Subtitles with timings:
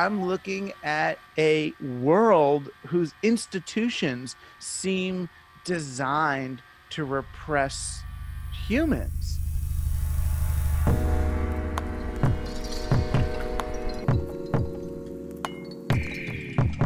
[0.00, 5.28] I'm looking at a world whose institutions seem
[5.66, 8.02] designed to repress
[8.66, 9.38] humans.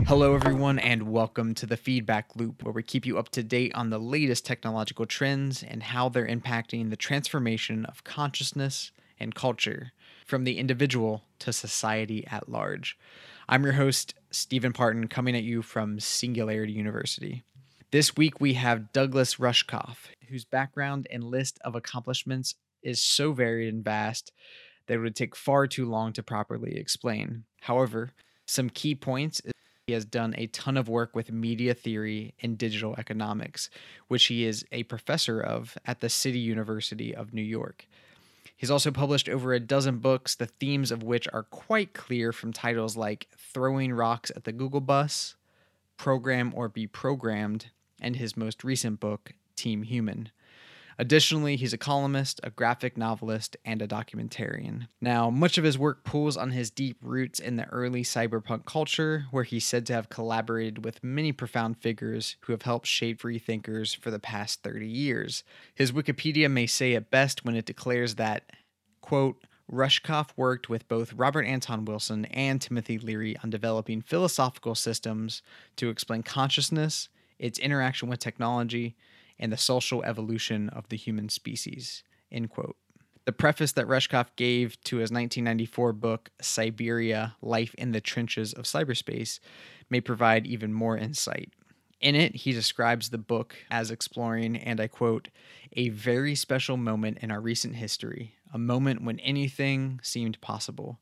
[0.08, 3.72] Hello, everyone, and welcome to the Feedback Loop, where we keep you up to date
[3.76, 8.90] on the latest technological trends and how they're impacting the transformation of consciousness
[9.20, 9.92] and culture,
[10.24, 12.98] from the individual to society at large.
[13.48, 17.44] I'm your host, Steven Parton, coming at you from Singularity University.
[17.90, 23.72] This week, we have Douglas Rushkoff, whose background and list of accomplishments is so varied
[23.72, 24.32] and vast
[24.86, 27.44] that it would take far too long to properly explain.
[27.60, 28.12] However,
[28.46, 29.40] some key points
[29.86, 33.68] he has done a ton of work with media theory and digital economics,
[34.08, 37.86] which he is a professor of at the City University of New York.
[38.56, 42.52] He's also published over a dozen books, the themes of which are quite clear from
[42.52, 45.36] titles like Throwing Rocks at the Google Bus,
[45.96, 50.30] Program or Be Programmed, and his most recent book, Team Human.
[50.98, 54.88] Additionally, he's a columnist, a graphic novelist, and a documentarian.
[55.00, 59.26] Now, much of his work pulls on his deep roots in the early cyberpunk culture,
[59.30, 63.38] where he's said to have collaborated with many profound figures who have helped shape free
[63.38, 65.44] thinkers for the past 30 years.
[65.74, 68.50] His Wikipedia may say it best when it declares that,
[69.00, 75.42] quote, Rushkoff worked with both Robert Anton Wilson and Timothy Leary on developing philosophical systems
[75.76, 78.94] to explain consciousness, its interaction with technology,
[79.38, 82.02] and the social evolution of the human species.
[82.30, 82.76] End quote.
[83.24, 88.64] The preface that Rushkoff gave to his 1994 book, Cyberia Life in the Trenches of
[88.64, 89.40] Cyberspace,
[89.88, 91.50] may provide even more insight.
[92.02, 95.28] In it, he describes the book as exploring, and I quote,
[95.72, 100.98] a very special moment in our recent history, a moment when anything seemed possible.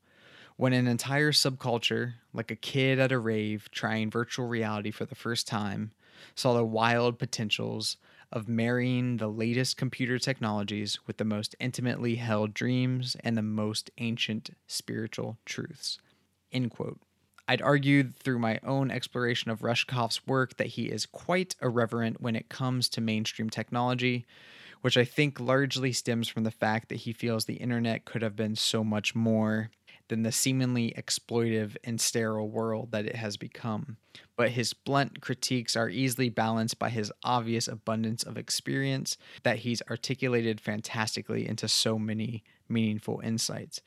[0.55, 5.15] When an entire subculture, like a kid at a rave trying virtual reality for the
[5.15, 5.91] first time,
[6.35, 7.97] saw the wild potentials
[8.33, 13.91] of marrying the latest computer technologies with the most intimately held dreams and the most
[13.99, 15.99] ancient spiritual truths.
[16.51, 16.99] End quote.
[17.47, 22.35] I'd argued through my own exploration of Rushkoff's work that he is quite irreverent when
[22.35, 24.25] it comes to mainstream technology,
[24.81, 28.35] which I think largely stems from the fact that he feels the internet could have
[28.35, 29.69] been so much more
[30.13, 33.97] than the seemingly exploitive and sterile world that it has become.
[34.37, 39.81] But his blunt critiques are easily balanced by his obvious abundance of experience that he's
[39.89, 43.81] articulated fantastically into so many meaningful insights.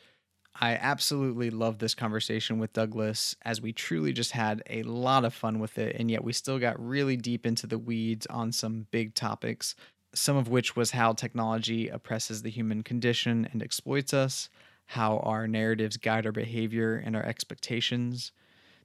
[0.60, 5.32] I absolutely love this conversation with Douglas as we truly just had a lot of
[5.32, 8.88] fun with it, and yet we still got really deep into the weeds on some
[8.90, 9.76] big topics,
[10.12, 14.48] some of which was how technology oppresses the human condition and exploits us,
[14.86, 18.32] how our narratives guide our behavior and our expectations,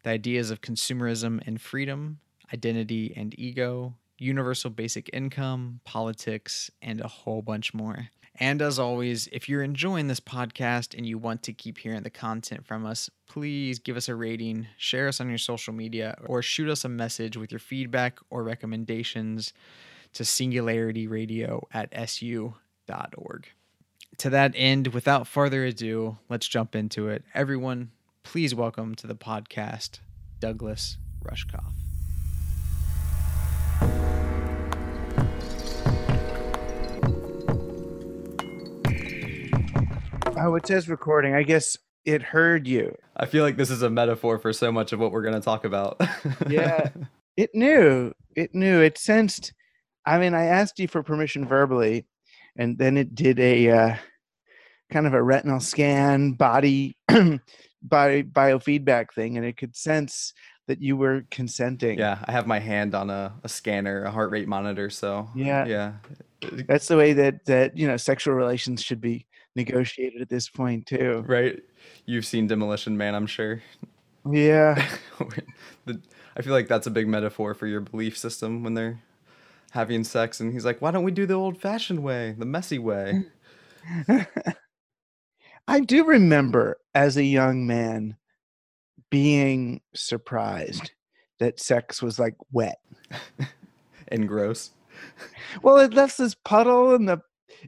[0.03, 2.19] the ideas of consumerism and freedom,
[2.53, 8.09] identity and ego, universal basic income, politics, and a whole bunch more.
[8.35, 12.09] And as always, if you're enjoying this podcast and you want to keep hearing the
[12.09, 16.41] content from us, please give us a rating, share us on your social media, or
[16.41, 19.53] shoot us a message with your feedback or recommendations
[20.13, 23.47] to singularityradio at su.org
[24.21, 27.23] to that end, without further ado, let's jump into it.
[27.33, 27.89] Everyone,
[28.21, 29.97] please welcome to the podcast
[30.39, 31.73] Douglas Rushkoff.
[40.37, 41.33] Oh, it says recording.
[41.33, 42.95] I guess it heard you.
[43.17, 45.41] I feel like this is a metaphor for so much of what we're going to
[45.41, 45.99] talk about.
[46.47, 46.89] yeah.
[47.37, 48.13] It knew.
[48.35, 48.81] It knew.
[48.81, 49.51] It sensed.
[50.05, 52.05] I mean, I asked you for permission verbally,
[52.55, 53.95] and then it did a uh,
[54.91, 56.95] kind of a retinal scan body
[57.81, 60.33] body biofeedback thing and it could sense
[60.67, 61.97] that you were consenting.
[61.97, 65.65] Yeah i have my hand on a, a scanner a heart rate monitor so yeah.
[65.65, 65.93] yeah.
[66.67, 69.25] That's the way that that you know sexual relations should be
[69.55, 71.23] negotiated at this point too.
[71.27, 71.61] Right?
[72.05, 73.61] You've seen demolition man i'm sure.
[74.29, 74.87] Yeah.
[75.85, 75.99] The,
[76.37, 79.01] i feel like that's a big metaphor for your belief system when they're
[79.71, 82.77] having sex and he's like why don't we do the old fashioned way the messy
[82.77, 83.23] way
[85.67, 88.17] I do remember as a young man
[89.09, 90.91] being surprised
[91.39, 92.79] that sex was like wet
[94.07, 94.71] and gross.
[95.61, 97.21] Well, it left this puddle in the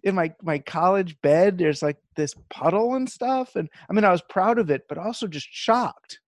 [0.04, 1.57] in my my college bed.
[1.57, 4.98] There's like this puddle and stuff, and I mean, I was proud of it, but
[4.98, 6.19] also just shocked.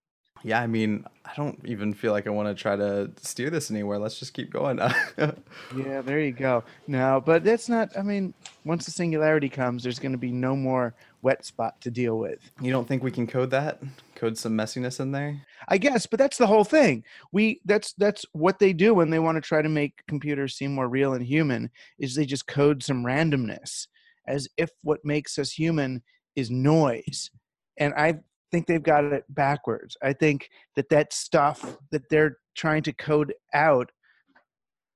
[0.43, 3.71] Yeah, I mean, I don't even feel like I want to try to steer this
[3.71, 3.97] anywhere.
[3.97, 4.77] Let's just keep going.
[5.17, 6.63] yeah, there you go.
[6.85, 7.97] No, but that's not.
[7.97, 8.31] I mean,
[8.63, 10.93] once the singularity comes, there's going to be no more
[11.25, 12.39] wet spot to deal with.
[12.61, 13.81] You don't think we can code that?
[14.15, 15.41] code some messiness in there.
[15.67, 17.03] I guess, but that's the whole thing.
[17.31, 20.73] We that's that's what they do when they want to try to make computers seem
[20.73, 21.69] more real and human
[21.99, 23.87] is they just code some randomness
[24.27, 26.01] as if what makes us human
[26.35, 27.29] is noise.
[27.77, 28.19] And I
[28.51, 29.97] think they've got it backwards.
[30.01, 33.91] I think that that stuff that they're trying to code out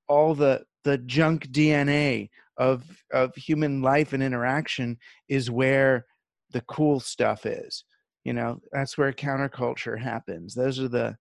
[0.07, 4.97] all the the junk DNA of of human life and interaction
[5.27, 6.05] is where
[6.51, 7.83] the cool stuff is
[8.23, 10.53] you know that's where counterculture happens.
[10.53, 11.17] Those are the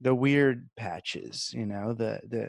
[0.00, 2.48] the weird patches you know the the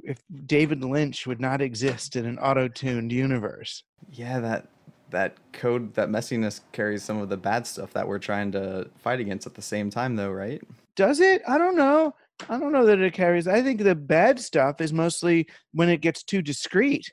[0.00, 3.84] if david lynch would not exist in an auto-tuned universe.
[4.10, 4.68] Yeah that
[5.10, 9.20] that code that messiness carries some of the bad stuff that we're trying to fight
[9.20, 10.62] against at the same time though right?
[10.96, 11.42] Does it?
[11.46, 12.14] I don't know.
[12.48, 13.46] I don't know that it carries.
[13.46, 17.12] I think the bad stuff is mostly when it gets too discreet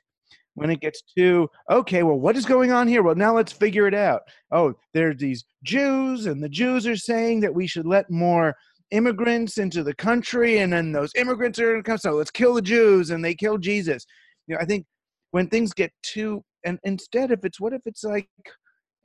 [0.56, 3.02] when it gets too okay well what is going on here?
[3.02, 4.22] Well now let's figure it out.
[4.50, 8.54] Oh there's these jews and the jews are saying that we should let more
[8.90, 12.54] immigrants into the country and then those immigrants are going to come so let's kill
[12.54, 14.04] the jews and they kill jesus.
[14.46, 14.86] You know i think
[15.30, 18.28] when things get too and instead if it's what if it's like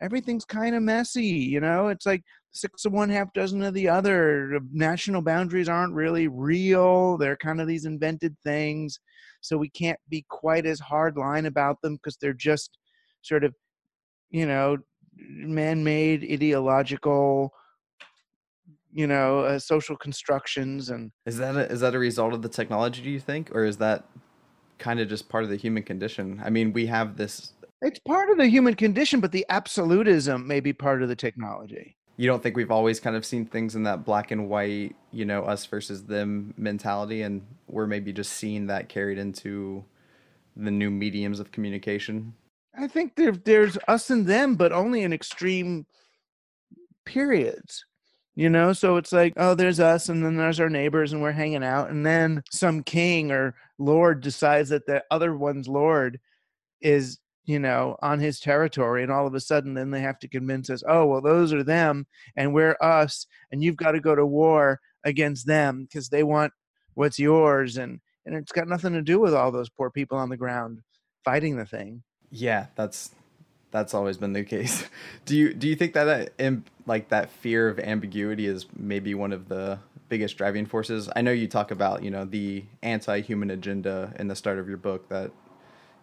[0.01, 1.89] everything's kind of messy you know?
[1.89, 4.59] It's like six of one half dozen of the other.
[4.71, 7.17] National boundaries aren't really real.
[7.17, 8.99] They're kind of these invented things
[9.41, 12.77] so we can't be quite as hard line about them because they're just
[13.21, 13.53] sort of
[14.29, 14.77] you know
[15.17, 17.53] man-made ideological
[18.93, 22.49] you know uh, social constructions and is that a, is that a result of the
[22.49, 23.53] technology do you think?
[23.55, 24.05] Or is that
[24.79, 26.41] kind of just part of the human condition?
[26.43, 30.59] I mean we have this it's part of the human condition but the absolutism may
[30.59, 33.81] be part of the technology you don't think we've always kind of seen things in
[33.81, 38.67] that black and white, you know, us versus them mentality, and we're maybe just seeing
[38.67, 39.83] that carried into
[40.55, 42.31] the new mediums of communication?
[42.77, 45.87] I think there, there's us and them, but only in extreme
[47.07, 47.85] periods.
[48.35, 51.31] You know, so it's like, oh, there's us, and then there's our neighbors, and we're
[51.31, 56.19] hanging out, and then some king or lord decides that the other one's lord
[56.81, 59.03] is you know, on his territory.
[59.03, 61.63] And all of a sudden, then they have to convince us, oh, well, those are
[61.63, 62.05] them
[62.35, 63.25] and we're us.
[63.51, 66.53] And you've got to go to war against them because they want
[66.93, 67.77] what's yours.
[67.77, 70.81] And, and it's got nothing to do with all those poor people on the ground
[71.23, 72.03] fighting the thing.
[72.29, 73.11] Yeah, that's
[73.71, 74.85] that's always been the case.
[75.25, 76.51] Do you do you think that uh,
[76.85, 79.79] like that fear of ambiguity is maybe one of the
[80.09, 81.09] biggest driving forces?
[81.15, 84.77] I know you talk about you know the anti-human agenda in the start of your
[84.77, 85.31] book that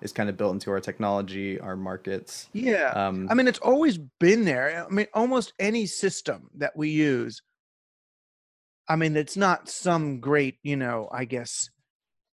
[0.01, 2.49] is kind of built into our technology, our markets.
[2.53, 2.91] Yeah.
[2.91, 4.87] Um, I mean, it's always been there.
[4.89, 7.43] I mean, almost any system that we use,
[8.89, 11.71] I mean, it's not some great, you know, I guess,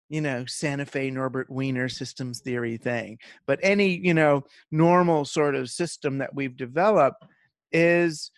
[0.09, 3.17] you know, Santa Fe Norbert Wiener systems theory thing,
[3.47, 7.25] but any, you know, normal sort of system that we've developed
[7.71, 8.31] is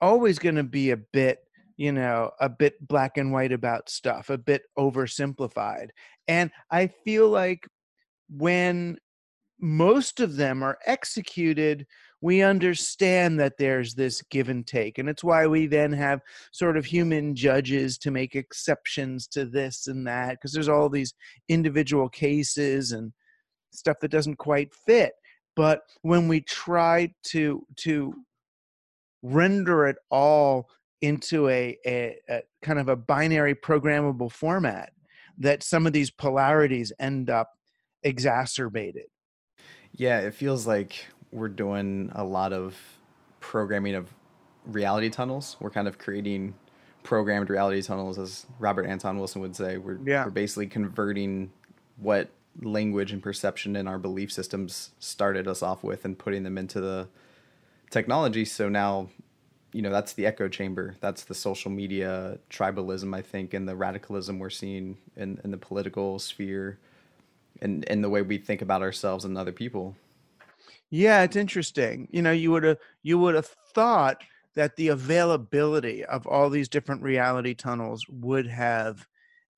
[0.00, 1.38] always going to be a bit
[1.80, 5.88] you know, a bit black and white about stuff, a bit oversimplified.
[6.28, 7.66] And I feel like
[8.28, 8.98] when
[9.58, 11.86] most of them are executed,
[12.20, 14.98] we understand that there's this give and take.
[14.98, 16.20] And it's why we then have
[16.52, 21.14] sort of human judges to make exceptions to this and that, because there's all these
[21.48, 23.10] individual cases and
[23.72, 25.12] stuff that doesn't quite fit.
[25.56, 28.12] But when we try to to
[29.22, 30.68] render it all
[31.00, 34.92] into a, a, a, kind of a binary programmable format
[35.38, 37.50] that some of these polarities end up
[38.02, 39.06] exacerbated.
[39.92, 42.76] Yeah, it feels like we're doing a lot of
[43.40, 44.08] programming of
[44.66, 45.56] reality tunnels.
[45.60, 46.54] We're kind of creating
[47.02, 49.78] programmed reality tunnels, as Robert Anton Wilson would say.
[49.78, 50.24] We're, yeah.
[50.24, 51.50] we're basically converting
[51.96, 52.30] what
[52.62, 56.80] language and perception in our belief systems started us off with and putting them into
[56.80, 57.08] the
[57.90, 58.44] technology.
[58.44, 59.08] So now
[59.72, 60.96] you know that's the echo chamber.
[61.00, 65.56] That's the social media tribalism i think and the radicalism we're seeing in, in the
[65.56, 66.78] political sphere
[67.62, 69.96] and and the way we think about ourselves and other people.
[70.90, 72.08] Yeah it's interesting.
[72.10, 74.22] You know you would have you would have thought
[74.54, 79.06] that the availability of all these different reality tunnels would have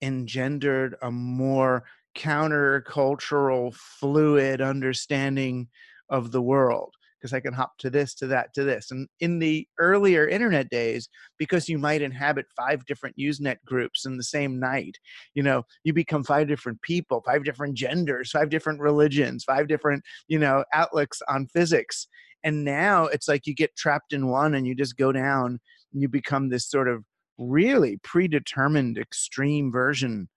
[0.03, 5.69] engendered a more countercultural fluid understanding
[6.11, 8.91] of the world because I can hop to this, to that, to this.
[8.91, 14.17] And in the earlier internet days, because you might inhabit five different Usenet groups in
[14.17, 14.99] the same night,
[15.35, 20.03] you know, you become five different people, five different genders, five different religions, five different,
[20.27, 22.09] you know, outlooks on physics.
[22.43, 25.61] And now it's like you get trapped in one and you just go down
[25.93, 27.05] and you become this sort of
[27.39, 30.29] really predetermined extreme version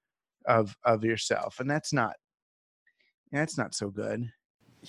[0.48, 1.60] of of yourself.
[1.60, 2.14] And that's not
[3.32, 4.30] that's not so good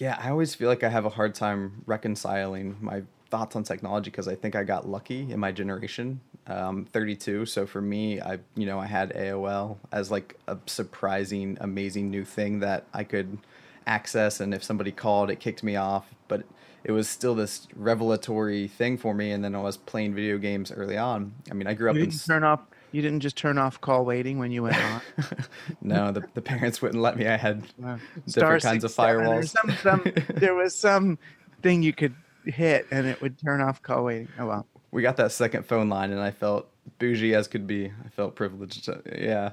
[0.01, 4.11] yeah, I always feel like I have a hard time reconciling my thoughts on technology
[4.11, 6.21] because I think I got lucky in my generation.
[6.47, 11.59] Um, 32, so for me, I you know I had AOL as like a surprising,
[11.61, 13.39] amazing new thing that I could
[13.87, 16.07] access, and if somebody called, it kicked me off.
[16.29, 16.45] But
[16.85, 19.33] it was still this revelatory thing for me.
[19.33, 21.33] And then I was playing video games early on.
[21.51, 22.61] I mean, I grew up you in turn off.
[22.97, 25.03] You didn't just turn off call waiting when you went on.
[25.83, 27.29] no, the, the parents wouldn't let me.
[27.29, 27.63] I had
[28.27, 29.49] different kinds of firewalls.
[29.51, 31.19] Some, some, there was some
[31.61, 32.15] thing you could
[32.47, 34.29] hit and it would turn off call waiting.
[34.39, 34.67] Oh well.
[34.93, 37.93] We got that second phone line, and I felt bougie as could be.
[38.03, 38.89] I felt privileged.
[39.15, 39.51] Yeah,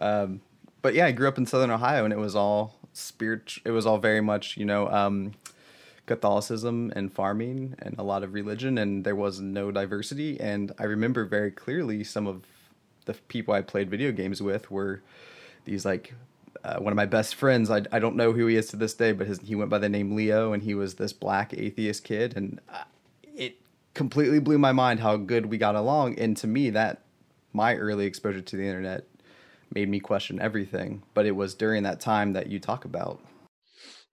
[0.00, 0.40] um,
[0.80, 3.54] but yeah, I grew up in Southern Ohio, and it was all spirit.
[3.64, 5.32] It was all very much, you know, um,
[6.06, 10.38] Catholicism and farming and a lot of religion, and there was no diversity.
[10.38, 12.44] And I remember very clearly some of
[13.06, 15.02] the people I played video games with were
[15.64, 16.14] these like
[16.64, 17.70] uh, one of my best friends.
[17.70, 19.78] I, I don't know who he is to this day, but his, he went by
[19.78, 22.84] the name Leo, and he was this black atheist kid, and uh,
[23.36, 23.58] it
[23.92, 26.18] completely blew my mind how good we got along.
[26.18, 27.02] And to me, that
[27.52, 29.06] my early exposure to the internet
[29.72, 31.02] made me question everything.
[31.12, 33.20] But it was during that time that you talk about.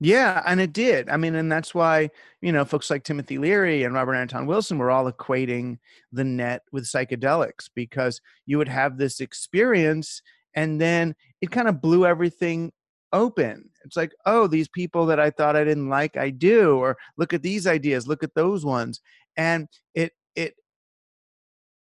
[0.03, 1.09] Yeah, and it did.
[1.09, 2.09] I mean, and that's why,
[2.41, 5.77] you know, folks like Timothy Leary and Robert Anton Wilson were all equating
[6.11, 10.23] the net with psychedelics because you would have this experience
[10.55, 12.71] and then it kind of blew everything
[13.13, 13.69] open.
[13.85, 17.31] It's like, oh, these people that I thought I didn't like, I do, or look
[17.33, 19.01] at these ideas, look at those ones.
[19.37, 20.55] And it it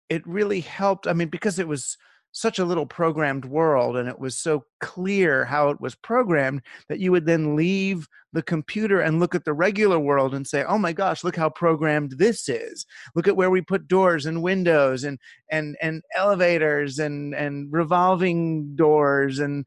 [0.09, 1.07] it really helped.
[1.07, 1.97] I mean, because it was
[2.33, 6.99] such a little programmed world and it was so clear how it was programmed that
[6.99, 10.77] you would then leave the computer and look at the regular world and say oh
[10.77, 12.85] my gosh look how programmed this is.
[13.15, 18.75] Look at where we put doors and windows and and and elevators and and revolving
[18.75, 19.65] doors and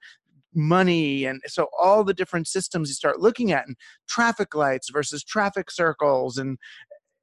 [0.52, 3.76] money and so all the different systems you start looking at and
[4.08, 6.58] traffic lights versus traffic circles and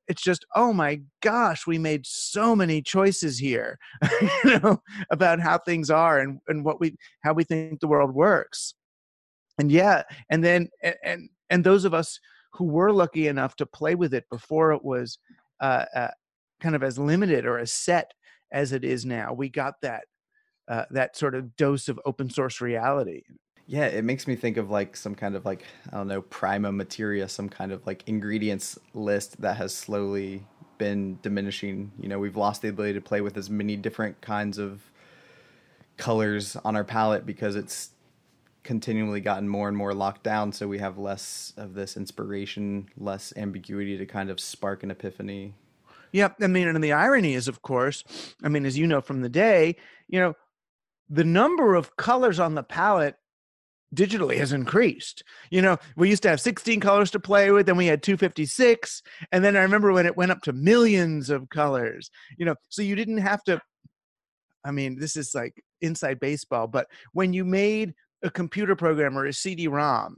[0.07, 3.77] it's just oh my gosh we made so many choices here
[4.43, 4.81] you know
[5.11, 8.73] about how things are and, and what we how we think the world works.
[9.59, 10.69] And yeah and then
[11.03, 12.19] and and those of us
[12.53, 15.19] who were lucky enough to play with it before it was
[15.59, 16.11] uh, uh,
[16.59, 18.13] kind of as limited or as set
[18.51, 20.05] as it is now we got that
[20.67, 23.21] uh, that sort of dose of open source reality
[23.65, 26.71] yeah, it makes me think of like some kind of like I don't know prima
[26.71, 30.45] materia, some kind of like ingredients list that has slowly
[30.77, 31.91] been diminishing.
[31.99, 34.81] You know, we've lost the ability to play with as many different kinds of
[35.97, 37.91] colors on our palette because it's
[38.63, 43.33] continually gotten more and more locked down so we have less of this inspiration less
[43.35, 45.53] ambiguity to kind of spark an epiphany
[46.13, 48.03] yep i mean and the irony is of course
[48.41, 49.75] i mean as you know from the day
[50.07, 50.33] you know
[51.09, 53.17] the number of colors on the palette
[53.93, 55.23] digitally has increased.
[55.49, 59.01] You know, we used to have 16 colors to play with, then we had 256.
[59.31, 62.81] And then I remember when it went up to millions of colors, you know, so
[62.81, 63.61] you didn't have to.
[64.65, 69.25] I mean, this is like inside baseball, but when you made a computer program or
[69.25, 70.17] a CD ROM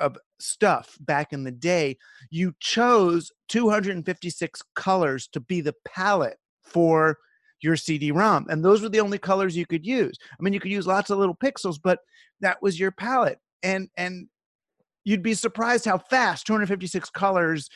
[0.00, 1.98] of stuff back in the day,
[2.30, 7.18] you chose 256 colors to be the palette for
[7.62, 10.16] your CD-ROM, and those were the only colors you could use.
[10.32, 12.00] I mean, you could use lots of little pixels, but
[12.40, 14.28] that was your palette, and and
[15.04, 17.68] you'd be surprised how fast 256 colors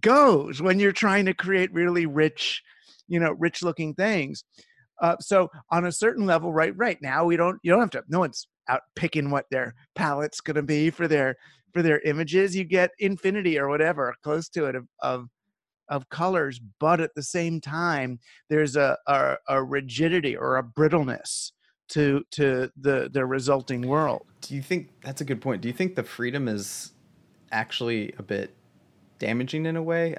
[0.00, 2.62] goes when you're trying to create really rich,
[3.08, 4.44] you know, rich looking things.
[5.00, 8.02] Uh, so on a certain level, right, right now we don't you don't have to.
[8.08, 11.36] No one's out picking what their palette's going to be for their
[11.72, 12.56] for their images.
[12.56, 15.28] You get infinity or whatever close to it of, of
[15.88, 21.52] of colors, but at the same time, there's a, a, a rigidity or a brittleness
[21.88, 24.26] to to the the resulting world.
[24.40, 25.62] Do you think that's a good point?
[25.62, 26.92] Do you think the freedom is
[27.52, 28.54] actually a bit
[29.18, 30.16] damaging in a way?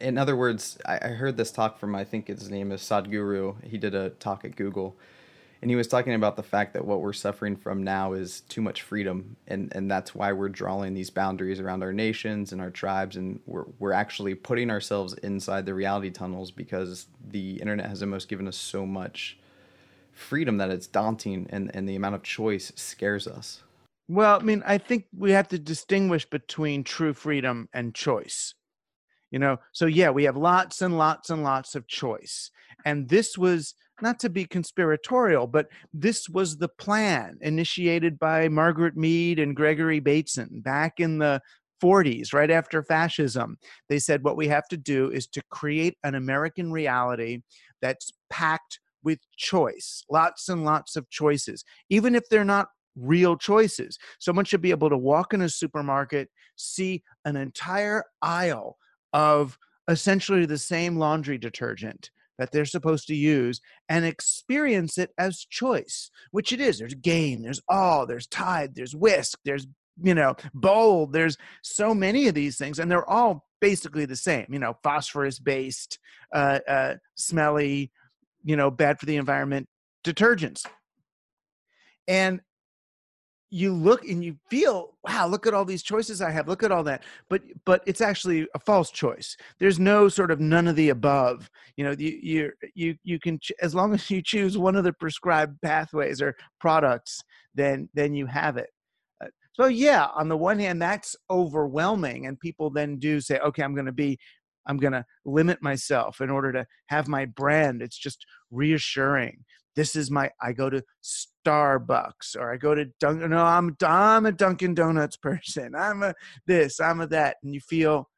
[0.00, 3.64] In other words, I heard this talk from I think his name is Sadhguru.
[3.64, 4.96] He did a talk at Google,
[5.64, 8.60] and he was talking about the fact that what we're suffering from now is too
[8.60, 12.68] much freedom and and that's why we're drawing these boundaries around our nations and our
[12.68, 18.02] tribes and we're we're actually putting ourselves inside the reality tunnels because the internet has
[18.02, 19.38] almost given us so much
[20.12, 23.62] freedom that it's daunting and and the amount of choice scares us.
[24.06, 28.52] Well i mean i think we have to distinguish between true freedom and choice.
[29.30, 32.50] You know so yeah we have lots and lots and lots of choice.
[32.84, 38.96] And this was not to be conspiratorial, but this was the plan initiated by Margaret
[38.96, 41.40] Mead and Gregory Bateson back in the
[41.82, 43.58] 40s, right after fascism.
[43.88, 47.42] They said what we have to do is to create an American reality
[47.82, 53.98] that's packed with choice, lots and lots of choices, even if they're not real choices.
[54.18, 58.78] Someone should be able to walk in a supermarket, see an entire aisle
[59.12, 59.58] of
[59.88, 66.10] essentially the same laundry detergent that they're supposed to use and experience it as choice,
[66.30, 66.78] which it is.
[66.78, 69.66] There's Gain, there's all, there's Tide, there's Whisk, there's
[70.02, 74.44] you know bold there's so many of these things and they're all basically the same
[74.48, 75.98] you know phosphorus based
[76.34, 77.92] uh, uh, smelly
[78.42, 79.68] you know bad for the environment
[80.04, 80.66] detergents
[82.08, 82.40] and
[83.50, 86.72] you look and you feel wow look at all these choices i have look at
[86.72, 89.36] all that but but it's actually a false choice.
[89.58, 93.38] There's no sort of none of the above you know you you you, you can
[93.60, 97.22] as long as you choose one of the prescribed pathways or products
[97.54, 98.70] then then you have it.
[99.22, 103.62] Uh, so yeah on the one hand that's overwhelming and people then do say okay
[103.62, 104.18] i'm going to be
[104.66, 107.82] i'm going to limit myself in order to have my brand.
[107.82, 109.44] It's just reassuring
[109.76, 114.26] this is my i go to starbucks or i go to dunkin no i'm i'm
[114.26, 115.74] a dunkin donuts person.
[115.78, 116.14] I'm a
[116.46, 117.36] this i'm a that.
[117.42, 118.08] And you feel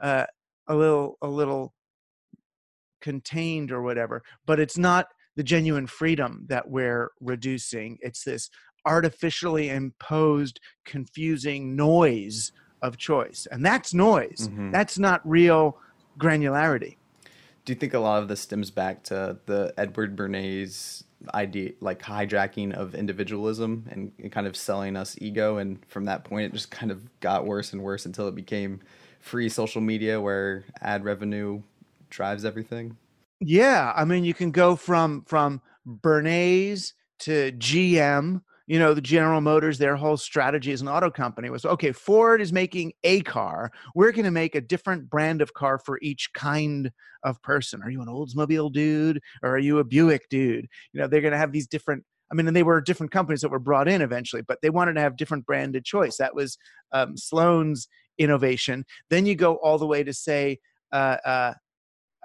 [0.00, 0.26] uh,
[0.68, 1.72] a little a little
[3.00, 4.22] contained or whatever.
[4.46, 7.98] But it's not the genuine freedom that we're reducing.
[8.00, 8.50] It's this
[8.84, 13.46] artificially imposed confusing noise of choice.
[13.50, 14.48] And that's noise.
[14.48, 14.70] Mm-hmm.
[14.70, 15.78] that's not real
[16.18, 16.96] granularity
[17.66, 21.02] do you think a lot of this stems back to the Edward Bernays
[21.34, 25.58] idea, like hijacking of individualism and, and, kind of selling us ego?
[25.58, 28.80] And from that point, it just kind of got worse and worse until it became
[29.18, 31.60] free social media where ad revenue
[32.08, 32.96] drives everything.
[33.40, 39.40] Yeah, I mean, you can go from from Bernays to GM you know the general
[39.40, 43.70] motors their whole strategy as an auto company was okay ford is making a car
[43.94, 46.90] we're going to make a different brand of car for each kind
[47.24, 51.06] of person are you an oldsmobile dude or are you a buick dude you know
[51.06, 53.60] they're going to have these different I mean, and they were different companies that were
[53.60, 56.16] brought in eventually, but they wanted to have different branded choice.
[56.16, 56.58] That was
[56.92, 57.86] um, Sloan's
[58.18, 58.84] innovation.
[59.10, 60.58] Then you go all the way to say
[60.92, 61.54] uh, uh,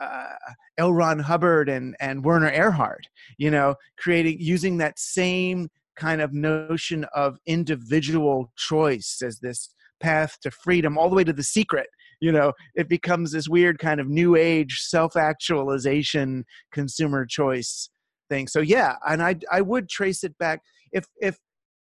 [0.02, 0.34] uh,
[0.78, 0.92] L.
[0.92, 3.06] Ron Hubbard and and Werner Erhard.
[3.38, 10.38] You know, creating using that same kind of notion of individual choice as this path
[10.42, 11.88] to freedom all the way to the secret
[12.22, 12.54] you know?
[12.76, 17.90] It becomes this weird kind of new age self-actualization consumer choice
[18.30, 18.48] thing.
[18.48, 20.62] So yeah and i i would trace it back
[20.94, 21.38] if if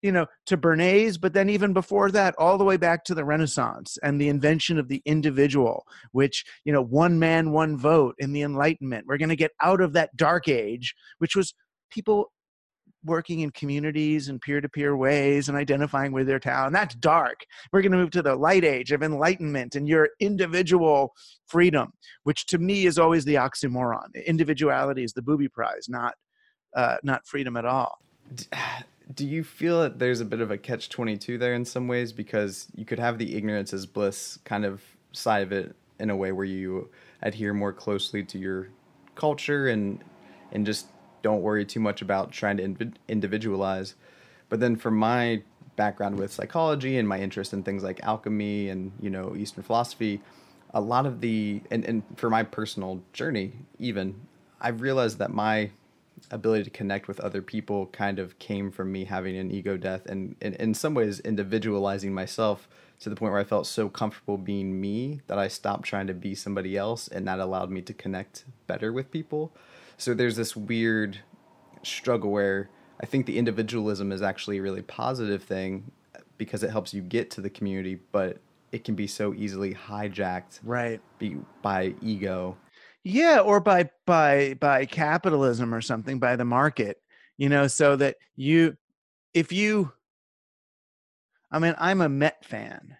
[0.02, 3.24] you know to bernays but then even before that all the way back to the
[3.24, 8.34] renaissance and the invention of the individual which you know one man one vote in
[8.34, 9.06] the enlightenment.
[9.08, 11.54] We're going to get out of that dark age which was
[11.92, 12.32] people
[13.04, 17.46] working in communities and peer-to-peer ways and identifying with their town that's dark.
[17.72, 21.14] We're going to move to the light age of enlightenment and your individual
[21.48, 21.92] freedom
[22.24, 24.14] which to me is always the oxymoron.
[24.26, 26.16] Individuality is the booby prize not
[26.76, 28.00] uh, not freedom at all.
[29.14, 32.14] Do you feel that there's a bit of a catch 22 there in some ways?
[32.14, 36.16] Because you could have the ignorance is bliss kind of side of it in a
[36.16, 36.90] way where you
[37.22, 38.70] adhere more closely to your
[39.16, 40.04] culture and
[40.54, 40.88] and just
[41.21, 43.95] don't worry too much about trying to individualize.
[44.49, 45.43] But then for my
[45.75, 50.21] background with psychology and my interest in things like alchemy and you know Eastern philosophy,
[50.73, 54.15] a lot of the and, and for my personal journey even
[54.60, 55.71] I've realized that my
[56.29, 60.05] ability to connect with other people kind of came from me having an ego death
[60.05, 62.67] and, and in some ways individualizing myself
[62.99, 66.13] to the point where I felt so comfortable being me that I stopped trying to
[66.13, 69.51] be somebody else and that allowed me to connect better with people.
[70.02, 71.20] So there's this weird
[71.84, 72.72] struggle where
[73.04, 75.92] I think the individualism is actually a really positive thing
[76.40, 78.40] because it helps you get to the community, but
[78.72, 81.00] it can be so easily hijacked right.
[81.20, 82.58] be, by ego.
[83.04, 87.00] Yeah or by by by capitalism or something by the market
[87.38, 88.76] you know so that you
[89.36, 89.92] if you
[91.52, 92.96] i mean i'm a met fan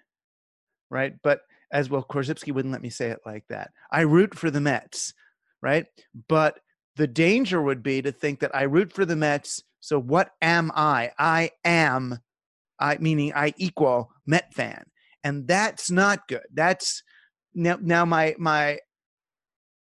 [0.92, 1.14] right?
[1.24, 3.72] But as well korzybski wouldn't let me say it like that.
[3.92, 5.16] I root for the mets
[5.62, 5.86] right?
[6.28, 6.60] But
[6.95, 9.63] the danger would be to think that I root for the Mets.
[9.80, 11.12] So what am I?
[11.17, 12.19] I am,
[12.80, 14.84] I meaning I equal Met fan,
[15.23, 16.45] and that's not good.
[16.54, 17.04] That's
[17.54, 18.80] now now my my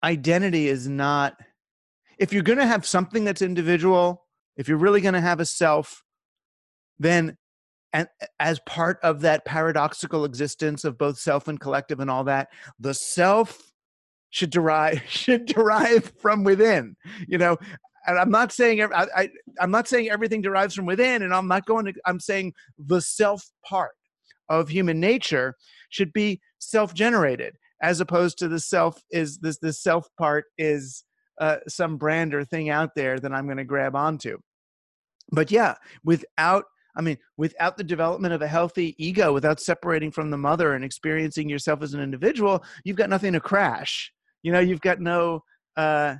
[0.02, 1.36] identity is not.
[2.18, 4.24] If you're going to have something that's individual,
[4.56, 6.02] if you're really going to have a self,
[6.98, 7.36] then
[7.92, 12.48] and as part of that paradoxical existence of both self and collective and all that,
[12.78, 13.72] the self
[14.30, 17.56] should derive should derive from within you know
[18.06, 21.48] and i'm not saying I, I i'm not saying everything derives from within and i'm
[21.48, 23.92] not going to i'm saying the self part
[24.48, 25.54] of human nature
[25.90, 31.04] should be self-generated as opposed to the self is this the self part is
[31.40, 34.38] uh, some brand or thing out there that i'm going to grab onto
[35.30, 36.64] but yeah without
[36.98, 40.84] I mean, without the development of a healthy ego, without separating from the mother and
[40.84, 44.12] experiencing yourself as an individual, you've got nothing to crash.
[44.42, 45.44] You know, you've got no,
[45.76, 46.16] uh,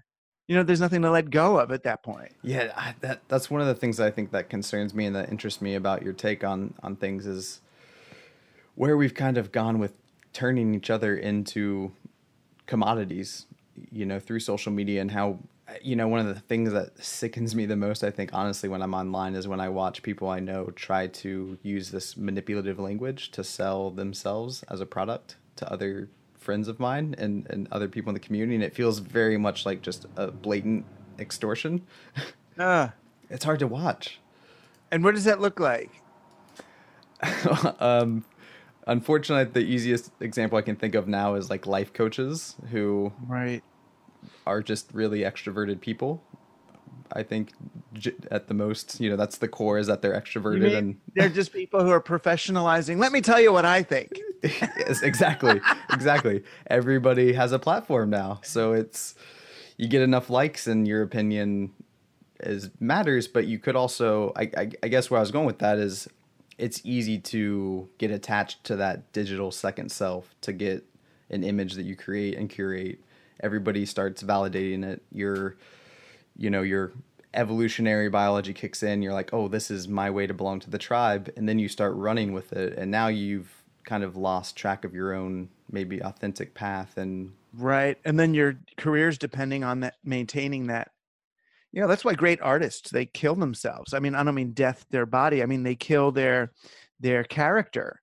[0.46, 2.33] you know, there's nothing to let go of at that point.
[2.42, 5.31] Yeah, I, that that's one of the things I think that concerns me and that
[5.31, 7.61] interests me about your take on on things is
[8.74, 9.92] where we've kind of gone with
[10.33, 11.92] turning each other into
[12.66, 13.46] commodities,
[13.90, 15.38] you know, through social media and how
[15.83, 18.83] you know, one of the things that sickens me the most, I think, honestly, when
[18.83, 23.31] I'm online is when I watch people I know try to use this manipulative language
[23.33, 26.09] to sell themselves as a product to other
[26.49, 28.55] friends of mine and, and other people in the community.
[28.55, 30.87] And it feels very much like just a blatant
[31.19, 31.83] extortion.
[32.59, 32.89] Uh,
[33.29, 34.19] it's hard to watch.
[34.91, 35.91] And what does that look like?
[37.81, 38.25] um,
[38.87, 43.63] unfortunately, the easiest example I can think of now is like life coaches who right
[44.47, 46.25] are just really extroverted people.
[47.13, 47.53] I think
[48.31, 51.53] at the most, you know, that's the core is that they're extroverted and they're just
[51.53, 52.97] people who are professionalizing.
[52.97, 54.19] Let me tell you what I think.
[54.42, 55.61] yes, exactly.
[55.92, 56.44] exactly.
[56.68, 58.40] Everybody has a platform now.
[58.42, 59.14] So it's
[59.77, 61.72] you get enough likes and your opinion
[62.40, 65.59] is matters, but you could also I, I, I guess where I was going with
[65.59, 66.09] that is
[66.59, 70.85] it's easy to get attached to that digital second self to get
[71.31, 73.01] an image that you create and curate
[73.40, 75.57] everybody starts validating it your
[76.37, 76.92] you know your
[77.35, 80.79] evolutionary biology kicks in you're like oh this is my way to belong to the
[80.79, 83.58] tribe and then you start running with it and now you've
[83.88, 88.55] kind of lost track of your own maybe authentic path and right and then your
[88.77, 90.90] careers depending on that maintaining that
[91.72, 94.85] you know that's why great artists they kill themselves i mean i don't mean death
[94.90, 96.53] their body i mean they kill their
[97.01, 98.01] their character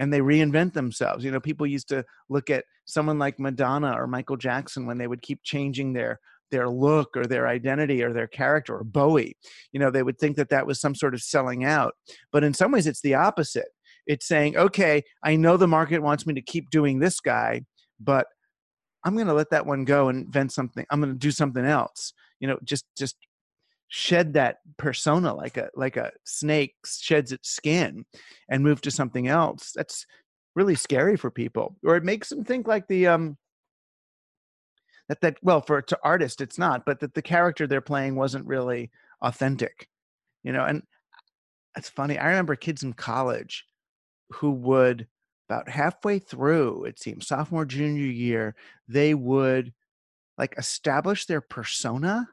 [0.00, 1.24] and they reinvent themselves.
[1.24, 5.06] You know, people used to look at someone like Madonna or Michael Jackson when they
[5.06, 6.18] would keep changing their
[6.50, 9.36] their look or their identity or their character or Bowie.
[9.70, 11.94] You know, they would think that that was some sort of selling out.
[12.32, 13.68] But in some ways it's the opposite.
[14.10, 17.62] It's saying, "Okay, I know the market wants me to keep doing this guy,
[18.00, 18.26] but
[19.04, 20.86] I'm going to let that one go and invent something.
[20.90, 23.16] I'm going to do something else." You know, just just
[23.88, 28.04] shed that persona like a like a snake sheds its skin
[28.48, 30.06] and move to something else that's
[30.54, 33.36] really scary for people or it makes them think like the um
[35.08, 38.46] that that well for to artist it's not but that the character they're playing wasn't
[38.46, 38.90] really
[39.22, 39.88] authentic
[40.44, 40.82] you know and
[41.76, 43.64] it's funny i remember kids in college
[44.34, 45.06] who would
[45.48, 48.54] about halfway through it seems sophomore junior year
[48.88, 49.72] they would
[50.40, 52.26] like establish their persona.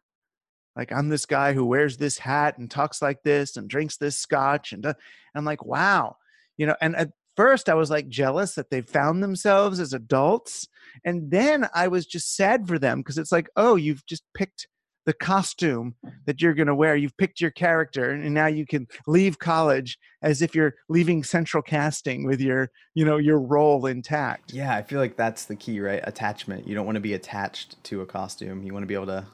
[0.76, 4.18] Like i'm this guy who wears this hat and talks like this and drinks this
[4.18, 4.94] scotch and, uh,
[5.36, 6.18] i'm like wow
[6.56, 10.68] you know and at first i was like jealous that they found themselves as adults
[11.04, 14.68] and then i was just sad for them because it's like oh you've just picked
[15.08, 15.96] the costume
[16.28, 19.98] that you're going to wear you've picked your character and now you can leave college
[20.22, 24.84] as if you're leaving central casting with your you know your role intact yeah i
[24.84, 28.06] feel like that's the key right attachment you don't want to be attached to a
[28.06, 29.26] costume you want to be able to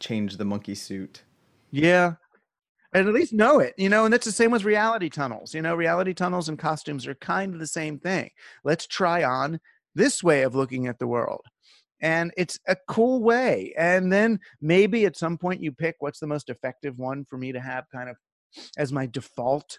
[0.00, 1.22] change the monkey suit.
[1.70, 2.14] Yeah.
[2.94, 5.54] And at least know it, you know, and that's the same with reality tunnels.
[5.54, 8.30] You know, reality tunnels and costumes are kind of the same thing.
[8.64, 9.60] Let's try on
[9.94, 11.42] this way of looking at the world.
[12.00, 13.74] And it's a cool way.
[13.76, 17.52] And then maybe at some point you pick what's the most effective one for me
[17.52, 18.16] to have kind of
[18.76, 19.78] as my default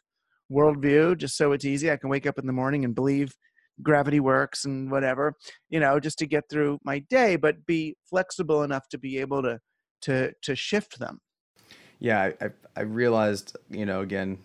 [0.51, 1.91] worldview, just so it's easy.
[1.91, 3.33] I can wake up in the morning and believe
[3.81, 5.33] gravity works and whatever,
[5.69, 9.41] you know, just to get through my day, but be flexible enough to be able
[9.43, 9.59] to
[10.01, 11.19] to to shift them
[11.99, 14.37] yeah i i realized you know again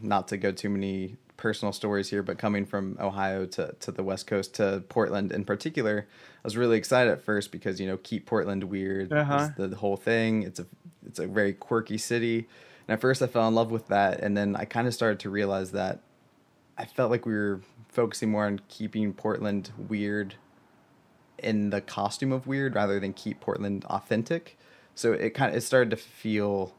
[0.00, 4.02] not to go too many personal stories here but coming from ohio to to the
[4.02, 7.98] west coast to portland in particular i was really excited at first because you know
[7.98, 9.48] keep portland weird uh-huh.
[9.56, 10.42] the, the whole thing.
[10.42, 10.66] It's a
[11.06, 12.48] it's a very quirky city.
[12.88, 15.20] And at first i fell in love with that and then i kind of started
[15.20, 16.00] to realize that
[16.78, 20.36] i felt like we were focusing more on keeping portland weird
[21.38, 24.58] in the costume of weird rather than keep portland authentic.
[24.94, 26.74] So it kind of it started to feel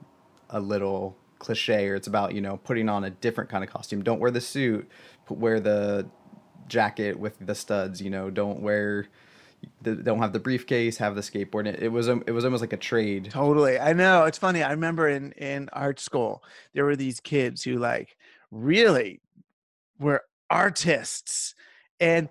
[0.49, 4.03] a little cliche, or it's about you know putting on a different kind of costume.
[4.03, 4.89] Don't wear the suit,
[5.25, 6.07] put, wear the
[6.67, 8.01] jacket with the studs.
[8.01, 9.07] You know, don't wear.
[9.81, 11.65] The, don't have the briefcase, have the skateboard.
[11.65, 13.29] It, it was um, it was almost like a trade.
[13.31, 14.25] Totally, I know.
[14.25, 14.61] It's funny.
[14.61, 18.15] I remember in in art school there were these kids who like
[18.51, 19.19] really
[19.99, 21.55] were artists,
[21.99, 22.29] and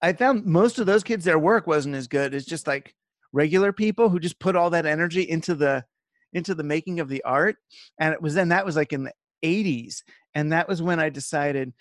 [0.00, 2.34] I found most of those kids their work wasn't as good.
[2.34, 2.94] It's just like
[3.32, 5.84] regular people who just put all that energy into the
[6.32, 7.56] into the making of the art
[7.98, 9.12] and it was then that was like in the
[9.44, 10.02] 80s
[10.34, 11.72] and that was when i decided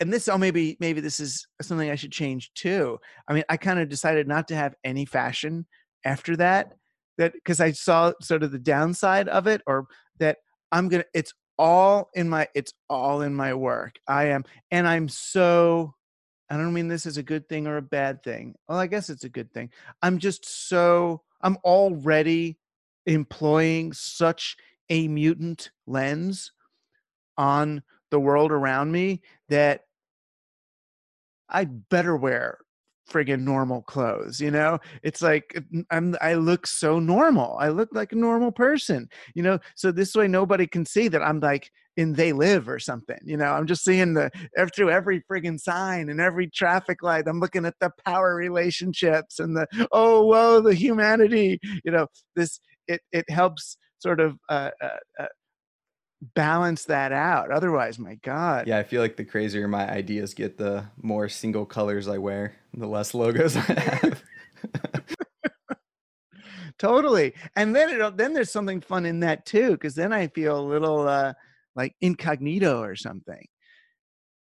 [0.00, 2.98] and this oh maybe maybe this is something i should change too.
[3.28, 5.66] I mean i kind of decided not to have any fashion
[6.04, 6.72] after that
[7.18, 9.86] that because i saw sort of the downside of it or
[10.18, 10.38] that
[10.72, 13.94] i'm gonna it's all in my it's all in my work.
[14.08, 15.94] I am and i'm so
[16.50, 18.54] i don't mean this is a good thing or a bad thing.
[18.68, 19.70] Well i guess it's a good thing.
[20.02, 22.58] I'm just so i'm already
[23.06, 24.56] employing such
[24.90, 26.52] a mutant lens
[27.36, 29.82] on the world around me that
[31.48, 32.58] I'd better wear
[33.10, 34.78] friggin' normal clothes you know?
[35.02, 37.56] It's like i'm i look so normal.
[37.58, 39.58] I look like a normal person you know?
[39.74, 43.36] So this way nobody can see that i'm like in they live or something you
[43.36, 44.30] know i'm just seeing the
[44.74, 49.56] through every friggin' sign and every traffic light i'm looking at the power relationships and
[49.56, 54.88] the oh whoa the humanity you know this it it helps sort of uh, uh,
[55.18, 55.26] uh
[56.34, 57.50] balance that out.
[57.50, 58.66] Otherwise, my God.
[58.66, 62.54] Yeah, I feel like the crazier my ideas get, the more single colors I wear,
[62.72, 64.22] the less logos I have.
[66.78, 67.34] totally.
[67.56, 70.66] And then it, then there's something fun in that too, because then I feel a
[70.66, 71.34] little uh,
[71.76, 73.46] like incognito or something.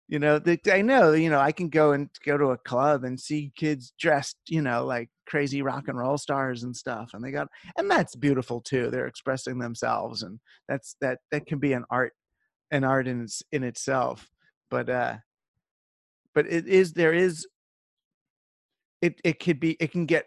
[0.09, 3.05] You know that i know you know i can go and go to a club
[3.05, 7.25] and see kids dressed you know like crazy rock and roll stars and stuff and
[7.25, 11.73] they got and that's beautiful too they're expressing themselves and that's that that can be
[11.73, 12.13] an art
[12.73, 14.29] an art in in itself
[14.71, 15.17] but uh
[16.35, 17.47] but it is there is
[19.01, 20.27] it it could be it can get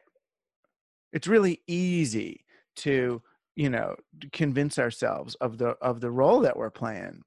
[1.14, 3.22] it's really easy to
[3.56, 3.96] you know
[4.32, 7.22] convince ourselves of the of the role that we're playing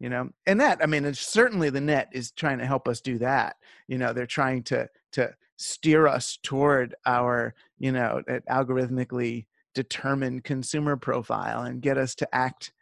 [0.00, 0.30] you know?
[0.46, 3.56] And that i mean it's certainly the net is trying to help us do that
[3.86, 4.12] you know?
[4.12, 11.82] They're trying to to steer us toward our you know algorithmically determined consumer profile and
[11.82, 12.72] get us to act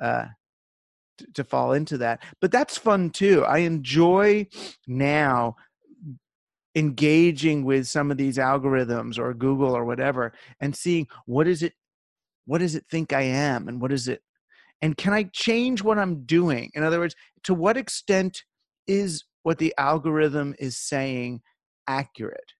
[0.00, 0.26] uh
[1.18, 2.22] to, to fall into that.
[2.40, 3.44] But that's fun too.
[3.44, 4.46] I enjoy
[4.86, 5.56] now
[6.74, 11.72] engaging with some of these algorithms or google or whatever and seeing what is it
[12.46, 14.22] what does it think i am and what is it
[14.82, 16.70] and can i change what i'm doing?
[16.74, 18.42] In other words to what extent
[18.86, 21.40] is what the algorithm is saying
[21.86, 22.52] accurate?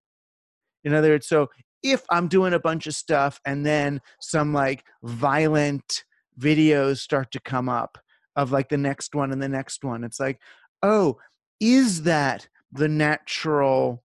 [0.83, 1.49] In other words so
[1.83, 6.03] if i'm doing a bunch of stuff and then some like violent
[6.39, 7.97] videos start to come up
[8.35, 10.39] of like the next one and the next one it's like
[10.83, 11.17] oh
[11.59, 14.03] is that the natural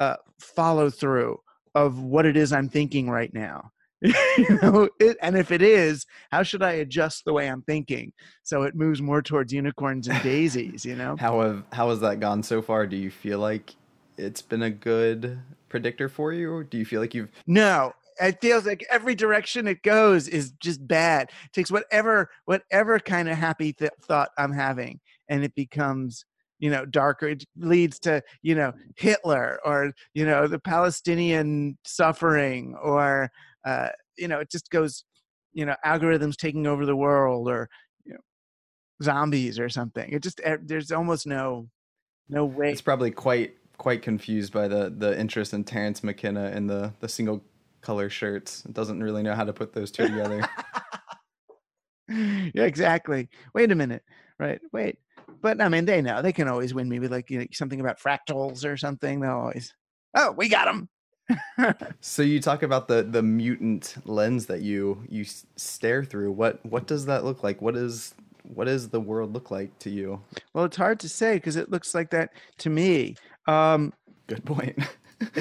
[0.00, 1.38] uh, follow through
[1.74, 3.70] of what it is i'm thinking right now
[4.38, 8.12] you know it, and if it is how should i adjust the way i'm thinking?
[8.42, 11.16] So it moves more towards unicorns and daisies you know?
[11.18, 12.86] How have how has that gone so far?
[12.86, 13.74] Do you feel like
[14.18, 18.40] it's been a good predictor for you or do you feel like you've no it
[18.40, 21.30] feels like every direction it goes is just bad.
[21.46, 26.24] It takes whatever whatever kind of happy th- thought i'm having and it becomes
[26.58, 27.28] you know darker.
[27.28, 33.30] It leads to you know hitler or you know the palestinian suffering or
[33.64, 35.04] uh, you know, it just goes,
[35.52, 37.68] you know, algorithms taking over the world or
[38.04, 38.20] you know,
[39.02, 40.12] zombies or something.
[40.12, 41.68] It just eh, there's almost no
[42.28, 42.70] no way.
[42.70, 47.08] It's probably quite quite confused by the the interest in Terence McKenna and the the
[47.08, 47.42] single
[47.80, 48.64] color shirts.
[48.64, 50.46] It doesn't really know how to put those two together.
[52.08, 53.28] yeah, exactly.
[53.54, 54.02] Wait a minute.
[54.38, 54.60] Right.
[54.72, 54.98] Wait.
[55.40, 57.80] But I mean, they know they can always win me with like you know, something
[57.80, 59.20] about fractals or something.
[59.20, 59.74] They'll always,
[60.16, 60.88] oh, we got them
[62.00, 65.24] so you talk about the the mutant lens that you you
[65.56, 66.32] stare through.
[66.32, 67.62] What what does that look like?
[67.62, 70.20] What is what does the world look like to you?
[70.52, 73.16] Well, it's hard to say because it looks like that to me.
[73.46, 73.92] Um,
[74.26, 74.78] Good point.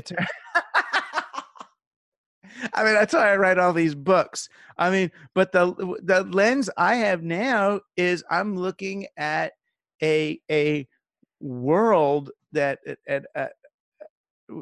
[2.74, 4.50] I mean, that's why I write all these books.
[4.78, 9.54] I mean, but the the lens I have now is I'm looking at
[10.02, 10.88] a a
[11.39, 13.54] world that at, at,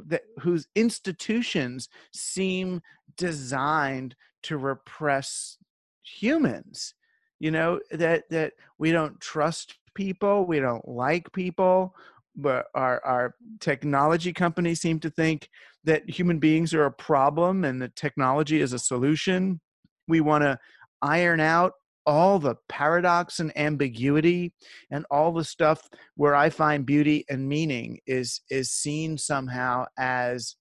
[0.07, 2.81] that whose institutions seem
[3.17, 5.57] designed to repress
[6.03, 6.93] humans
[7.39, 11.93] you know that that we don't trust people we don't like people
[12.35, 15.49] but our our technology companies seem to think
[15.83, 19.59] that human beings are a problem and that technology is a solution.
[20.07, 20.59] We want to
[21.01, 21.73] iron out
[22.05, 24.53] all the paradox and ambiguity
[24.89, 30.55] and all the stuff where i find beauty and meaning is is seen somehow as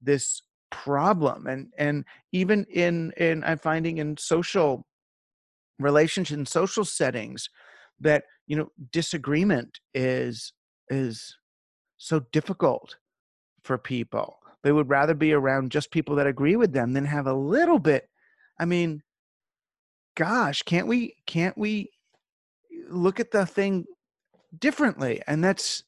[0.00, 1.46] this problem.
[1.46, 4.86] And and even in in i'm finding in social
[5.78, 7.48] relationships and social settings
[8.00, 10.52] that you know disagreement is
[10.90, 11.36] is
[11.96, 12.96] so difficult
[13.64, 14.38] for people.
[14.62, 17.78] They would rather be around just people that agree with them than have a little
[17.78, 18.08] bit
[18.60, 19.02] i mean
[20.18, 21.90] gosh, can't we can't we
[22.90, 23.84] look at the thing
[24.58, 25.22] differently?
[25.28, 25.84] And that's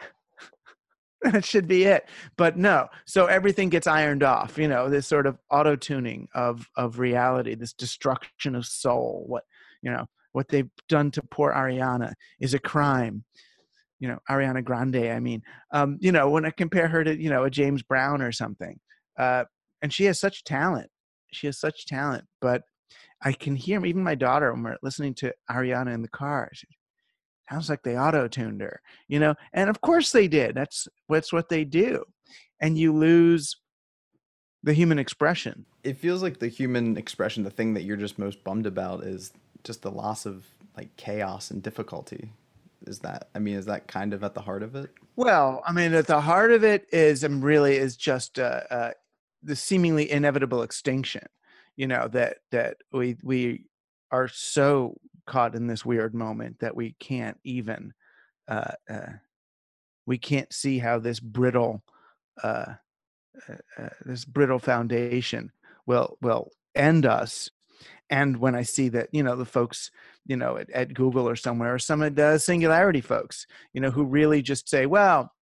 [1.22, 2.08] that should be it.
[2.38, 6.66] But no, so everything gets ironed off, you know, this sort of auto tuning of
[6.76, 9.24] of reality, this destruction of soul.
[9.28, 9.44] What
[9.82, 13.24] you know what they've done to poor ariana is a crime
[14.00, 17.30] you know ariana grande i mean um, you know when i compare her to you
[17.30, 18.80] know a james brown or something
[19.16, 19.44] uh,
[19.80, 20.90] and she has such talent
[21.32, 22.62] she has such talent but
[23.22, 26.66] i can hear even my daughter when we're listening to ariana in the car she
[27.50, 31.48] sounds like they auto-tuned her you know and of course they did that's that's what
[31.48, 32.04] they do
[32.60, 33.56] and you lose
[34.62, 38.42] the human expression It feels like the human expression, the thing that you're just most
[38.42, 42.32] bummed about is just the loss of like chaos and difficulty.
[42.86, 44.90] Is that I mean, is that kind of at the heart of it?
[45.16, 48.90] Well, I mean, at the heart of it is, and really is just uh, uh,
[49.42, 51.26] the seemingly inevitable extinction.
[51.76, 53.66] You know that that we we
[54.10, 57.92] are so caught in this weird moment that we can't even
[58.48, 59.12] uh, uh,
[60.06, 61.82] we can't see how this brittle
[62.42, 62.74] uh,
[63.48, 65.50] uh, uh, this brittle foundation
[65.86, 67.50] will will end us.
[68.10, 69.90] And when I see that, you know, the folks,
[70.26, 73.90] you know, at, at Google or somewhere, or some of the singularity folks, you know,
[73.90, 75.32] who really just say, well,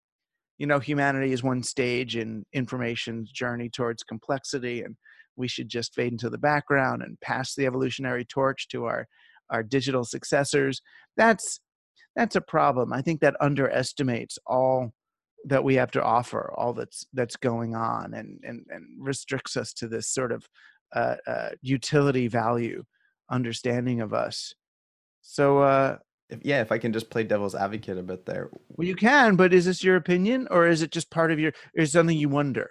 [0.58, 4.96] you know, humanity is one stage in information's journey towards complexity, and
[5.36, 9.06] we should just fade into the background and pass the evolutionary torch to our
[9.50, 10.80] our digital successors.
[11.16, 11.60] That's
[12.16, 12.92] that's a problem.
[12.92, 14.92] I think that underestimates all
[15.46, 19.72] that we have to offer, all that's that's going on, and and and restricts us
[19.74, 20.46] to this sort of
[20.94, 22.84] uh, uh, utility value
[23.30, 24.54] understanding of us.
[25.22, 28.50] So, uh, If, yeah, if I can just play devil's advocate a bit there.
[28.70, 31.52] well, you can, but is this your opinion, or is it just part of your?
[31.74, 32.70] Is something you wonder?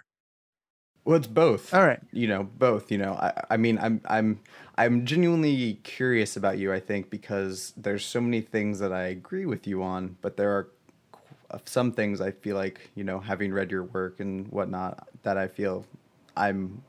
[1.03, 1.73] Well, it's both.
[1.73, 1.99] All right.
[2.11, 2.91] You know, both.
[2.91, 4.39] You know, I, I mean, I'm, I'm,
[4.77, 6.71] I'm genuinely curious about you.
[6.71, 10.51] I think because there's so many things that I agree with you on, but there
[10.51, 10.69] are
[11.65, 15.47] some things I feel like you know, having read your work and whatnot, that I
[15.47, 15.85] feel
[16.37, 16.83] I'm,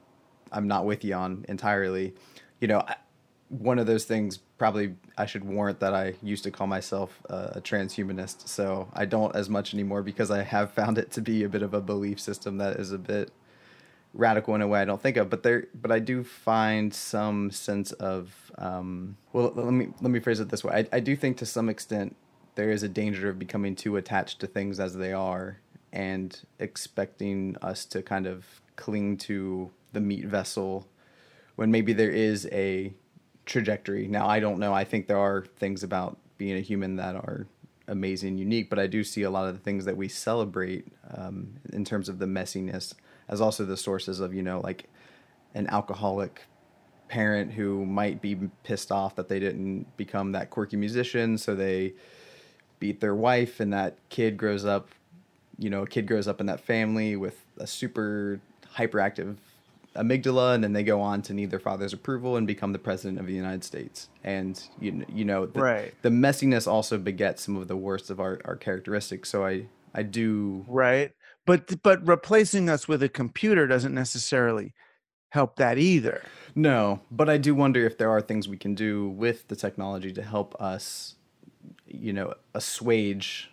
[0.53, 2.15] I'm not with you on entirely.
[2.61, 2.97] You know, I,
[3.49, 7.51] one of those things probably I should warrant that I used to call myself uh,
[7.53, 8.49] a transhumanist.
[8.49, 11.63] So I don't as much anymore because I have found it to be a bit
[11.63, 13.31] of a belief system that is a bit
[14.15, 15.31] radical in a way I don't think of.
[15.31, 20.21] But there, but I do find some sense of um, well, let me let me
[20.21, 20.87] phrase it this way.
[20.93, 22.17] I, I do think to some extent
[22.55, 25.59] there is a danger of becoming too attached to things as they are
[25.93, 28.47] and expecting us to kind of
[28.77, 30.89] cling to the meat vessel
[31.57, 32.93] when maybe there is a
[33.45, 34.07] trajectory.
[34.09, 34.73] Now, I don't know.
[34.73, 37.47] I think there are things about being a human that are
[37.89, 41.55] amazing, unique, but I do see a lot of the things that we celebrate um,
[41.73, 42.95] in terms of the messiness
[43.29, 44.89] as also the sources of, you know, like
[45.55, 46.43] an alcoholic
[47.09, 51.93] parent who might be pissed off that they didn't become that quirky musician, so they
[52.81, 54.89] beat their wife, and that kid grows up,
[55.59, 58.41] you know, a kid grows up in that family with a super
[58.77, 59.37] hyperactive
[59.97, 63.19] amygdala and then they go on to need their father's approval and become the president
[63.19, 64.09] of the United States.
[64.25, 65.95] And you you know the, Right.
[66.03, 69.29] the messiness also begets some of the worst of our, our characteristics.
[69.29, 71.13] So I I do right
[71.47, 74.75] but but replacing us with a computer doesn't necessarily
[75.31, 76.23] help that either.
[76.55, 80.13] No, but I do wonder if there are things we can do with the technology
[80.13, 81.17] to help us
[81.87, 83.51] you know assuage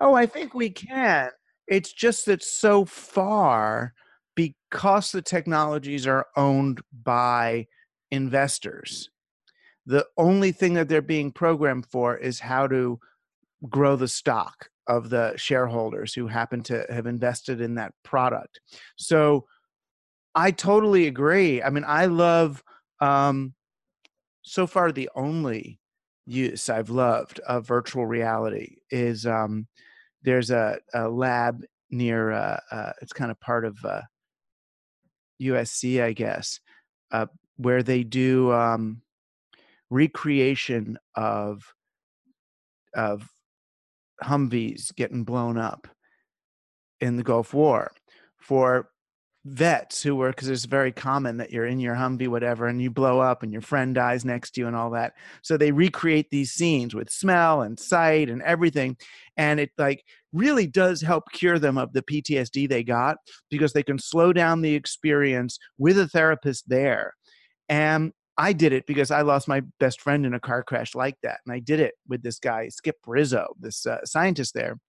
[0.00, 1.30] oh i think we can.
[1.66, 3.94] It's just that so far
[4.34, 7.68] because the technologies are owned by
[8.10, 9.10] investors
[9.86, 13.00] the only thing that they're being programmed for is how to
[13.68, 18.60] grow the stock of the shareholders who happen to have invested in that product
[18.96, 19.44] so
[20.34, 21.62] I totally agree.
[21.62, 22.62] I mean, I love
[23.00, 23.54] um,
[24.42, 25.80] so far the only
[26.26, 29.66] use I've loved of virtual reality is um,
[30.22, 34.02] there's a, a lab near uh, uh, it's kind of part of uh,
[35.42, 36.60] USC, I guess,
[37.10, 37.26] uh,
[37.56, 39.02] where they do um,
[39.90, 41.62] recreation of
[42.94, 43.28] of
[44.22, 45.88] Humvees getting blown up
[47.00, 47.92] in the Gulf War
[48.36, 48.90] for
[49.44, 52.90] vets who were because it's very common that you're in your Humvee, whatever, and you
[52.90, 55.14] blow up and your friend dies next to you and all that.
[55.42, 58.96] So they recreate these scenes with smell and sight and everything.
[59.36, 63.16] And it like really does help cure them of the PTSD they got
[63.50, 67.14] because they can slow down the experience with a therapist there.
[67.68, 71.18] And I did it because I lost my best friend in a car crash like
[71.22, 71.40] that.
[71.44, 74.80] And I did it with this guy, Skip Rizzo, this uh, scientist there.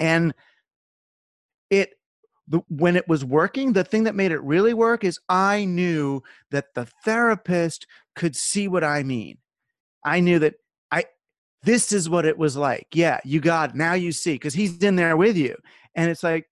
[0.00, 0.34] And
[1.70, 1.90] it
[2.48, 6.20] the, when it was working, the thing that made it really work is I knew
[6.50, 9.38] that the therapist could see what I mean.
[10.04, 10.54] I knew that
[10.90, 11.04] I
[11.62, 12.88] this is what it was like.
[12.92, 15.56] Yeah, you got now you see because he's in there with you,
[15.94, 16.50] and it's like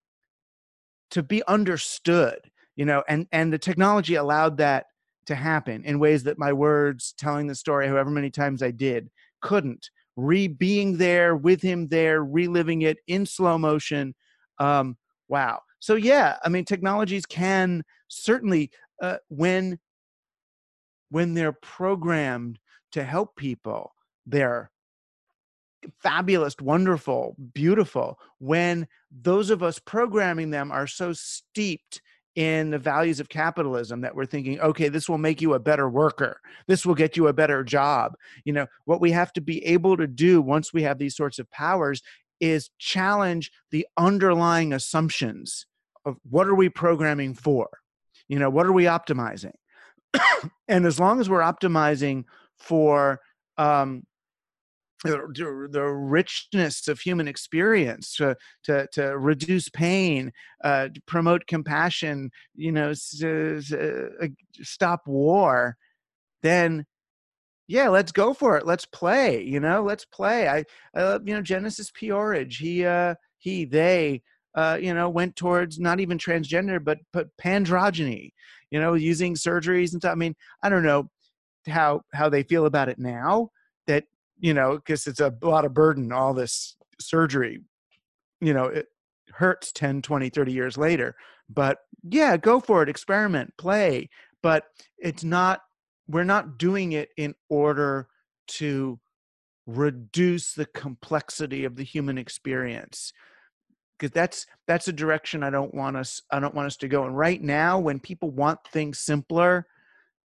[1.10, 2.38] to be understood,
[2.76, 3.02] you know.
[3.08, 4.86] And and the technology allowed that
[5.26, 9.10] to happen in ways that my words telling the story however many times i did
[9.40, 9.90] couldn't.
[10.16, 14.14] Re being there with him there reliving it in slow motion
[14.58, 14.96] um
[15.28, 15.60] wow.
[15.80, 18.70] So yeah i mean technologies can certainly
[19.00, 19.78] uh, when
[21.10, 22.58] when they're programmed
[22.92, 23.94] to help people
[24.26, 24.70] they're
[26.00, 28.18] fabulous wonderful beautiful.
[28.38, 32.00] When those of us programming them are so steeped
[32.34, 35.88] in the values of capitalism that we're thinking okay this will make you a better
[35.88, 36.40] worker.
[36.66, 38.14] This will get you a better job.
[38.44, 41.38] You know what we have to be able to do once we have these sorts
[41.38, 42.02] of powers
[42.40, 45.66] is challenge the underlying assumptions
[46.04, 47.68] of what are we programming for?
[48.28, 49.54] You know what are we optimizing?
[50.68, 52.24] And as long as we're optimizing
[52.58, 53.20] for
[53.58, 54.04] um,
[55.04, 60.32] the, the richness of human experience to to, to reduce pain
[60.64, 64.08] uh, to promote compassion you know s- s- uh,
[64.62, 65.76] stop war
[66.42, 66.84] then
[67.68, 70.48] yeah let's go for it let's play you know let's play.
[70.48, 72.12] I, I you know genesis p
[72.50, 74.22] he uh he they
[74.54, 78.30] uh you know went towards not even transgender but but pandrogyny
[78.70, 80.12] you know using surgeries and stuff.
[80.12, 81.08] I mean i don't know
[81.68, 83.50] how how they feel about it now
[83.86, 84.04] that
[84.42, 87.60] you know, because it's a lot of burden, all this surgery,
[88.40, 88.88] you know, it
[89.32, 91.14] hurts 10, 20, 30 years later.
[91.48, 94.10] But yeah, go for it, experiment, play.
[94.42, 94.64] But
[94.98, 95.60] it's not,
[96.08, 98.08] we're not doing it in order
[98.48, 98.98] to
[99.66, 103.12] reduce the complexity of the human experience
[103.96, 107.04] because that's that's a direction i don't want us i don't want us to go
[107.04, 109.64] and right now when people want things simpler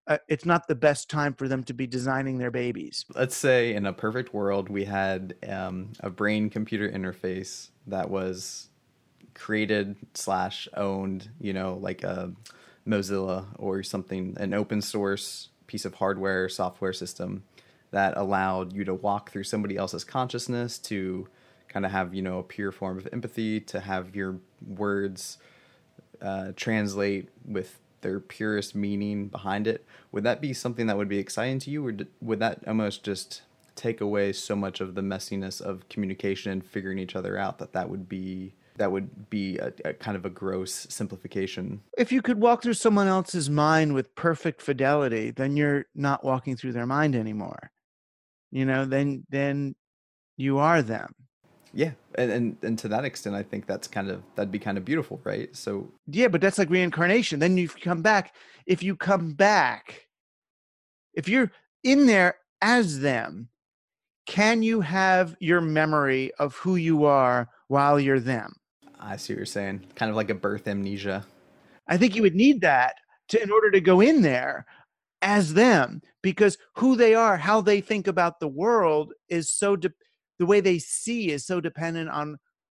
[0.08, 3.06] uh, it's not the best time for them to be designing their babies.
[3.14, 8.70] Let's say in a perfect world, we had um, a brain computer interface that was
[9.34, 12.32] created slash owned, you know, like a
[12.88, 17.44] Mozilla or something, an open source piece of hardware software system
[17.92, 21.28] that allowed you to walk through somebody else's consciousness to
[21.68, 25.38] kind of have you know a pure form of empathy to have your words
[26.22, 31.20] uh, translate with their purest meaning behind it, would that be something that would be
[31.20, 33.42] exciting to you, or would that almost just
[33.76, 37.74] take away so much of the messiness of communication and figuring each other out that
[37.74, 41.82] that would be that would be a, a, kind of a gross simplification.
[41.98, 46.56] If you could walk through someone else's mind with perfect fidelity, then you're not walking
[46.56, 47.72] through their mind anymore.
[48.52, 49.76] You know, then then
[50.38, 51.16] you are them
[51.78, 54.80] yeah and, and and to that extent i think that's kind of that'd be kind
[54.80, 55.56] of beautiful right?
[55.56, 57.40] So yeah but that's like reincarnation.
[57.40, 58.34] Then you come back.
[58.66, 60.08] If you come back
[61.14, 61.52] if you're
[61.84, 63.50] in there as them
[64.26, 68.54] can you have your memory of who you are while you're them?
[69.00, 69.86] I see what you're saying.
[69.96, 71.26] Kind of like a birth amnesia.
[71.88, 72.96] I think you would need that
[73.30, 74.66] to in order to go in there
[75.22, 79.94] as them because who they are how they think about the world is so de-
[80.40, 82.38] the way they see is so dependent on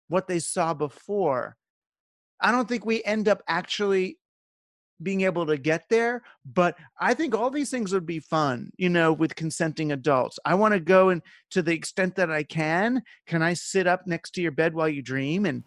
[0.09, 1.57] what they saw before.
[2.41, 4.19] I don't think we end up actually
[5.03, 8.89] being able to get there, but I think all these things would be fun, you
[8.89, 10.39] know, with consenting adults.
[10.45, 14.07] I want to go and to the extent that I can, can I sit up
[14.07, 15.65] next to your bed while you dream and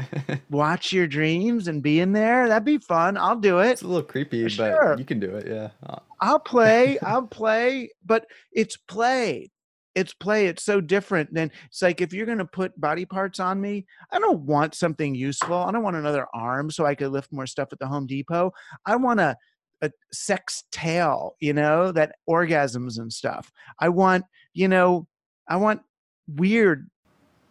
[0.50, 2.48] watch your dreams and be in there?
[2.48, 3.16] That'd be fun.
[3.16, 3.70] I'll do it.
[3.70, 4.90] It's a little creepy, sure.
[4.90, 5.46] but you can do it.
[5.46, 5.70] Yeah.
[5.84, 6.98] Uh, I'll play.
[7.02, 9.50] I'll play, but it's play
[9.94, 13.40] it's play it's so different than it's like if you're going to put body parts
[13.40, 17.10] on me i don't want something useful i don't want another arm so i could
[17.10, 18.52] lift more stuff at the home depot
[18.86, 19.36] i want a,
[19.82, 25.06] a sex tail you know that orgasms and stuff i want you know
[25.48, 25.80] i want
[26.28, 26.88] weird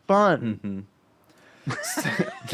[0.08, 0.80] fun mm-hmm.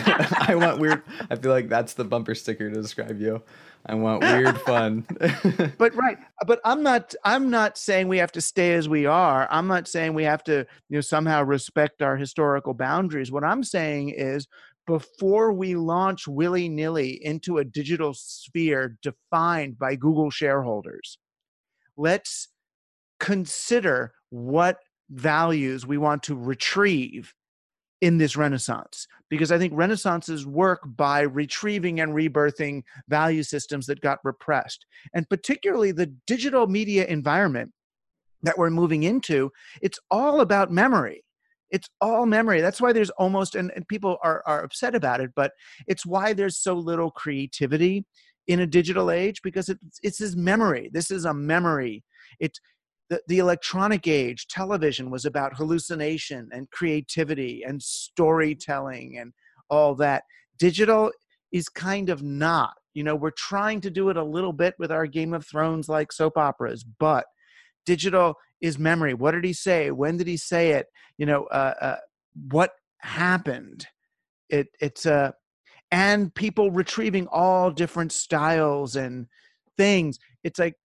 [0.47, 1.03] I want weird.
[1.29, 3.41] I feel like that's the bumper sticker to describe you.
[3.85, 5.05] I want weird fun.
[5.77, 7.15] but right, but I'm not.
[7.23, 9.47] I'm not saying we have to stay as we are.
[9.49, 13.31] I'm not saying we have to, you know, somehow respect our historical boundaries.
[13.31, 14.47] What I'm saying is,
[14.85, 21.17] before we launch willy nilly into a digital sphere defined by Google shareholders,
[21.97, 22.49] let's
[23.19, 24.77] consider what
[25.09, 27.33] values we want to retrieve
[28.01, 34.01] in this renaissance because i think renaissances work by retrieving and rebirthing value systems that
[34.01, 37.71] got repressed and particularly the digital media environment
[38.43, 41.23] that we're moving into it's all about memory.
[41.71, 42.61] It's all memory.
[42.61, 45.51] That's why there's almost and, and people are, are upset about it but
[45.87, 48.05] it's why there's so little creativity
[48.47, 50.89] in a digital age because it's it's this memory.
[50.91, 52.03] This is a memory.
[52.39, 52.59] It's
[53.09, 59.33] the, the electronic age, television was about hallucination and creativity and storytelling and
[59.69, 60.23] all that.
[60.57, 61.11] Digital
[61.51, 62.73] is kind of not.
[62.93, 65.89] You know, we're trying to do it a little bit with our Game of Thrones
[65.89, 67.25] like soap operas, but
[67.85, 69.13] digital is memory.
[69.13, 69.91] What did he say?
[69.91, 70.87] When did he say it?
[71.17, 71.95] You know, uh, uh,
[72.49, 73.87] what happened?
[74.49, 75.31] It it's a uh,
[75.91, 79.27] and people retrieving all different styles and
[79.75, 80.19] things.
[80.43, 80.75] It's like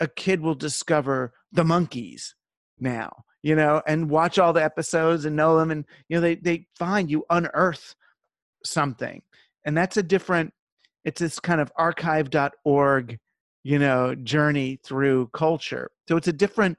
[0.00, 2.34] a kid will discover the Monkees
[2.78, 6.36] now, you know, and watch all the episodes and know them, and you know they
[6.36, 7.94] they find you unearth
[8.64, 9.22] something,
[9.64, 10.52] and that's a different.
[11.04, 13.18] It's this kind of archive.org,
[13.62, 15.90] you know, journey through culture.
[16.08, 16.78] So it's a different,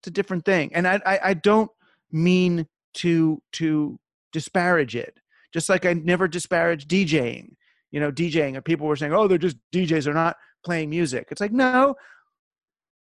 [0.00, 1.70] it's a different thing, and I I, I don't
[2.10, 3.98] mean to to
[4.32, 5.18] disparage it
[5.54, 7.54] just like I never disparage DJing.
[7.92, 11.28] You know, DJing, and people were saying, "Oh, they're just DJs; they're not playing music."
[11.30, 11.94] It's like, no,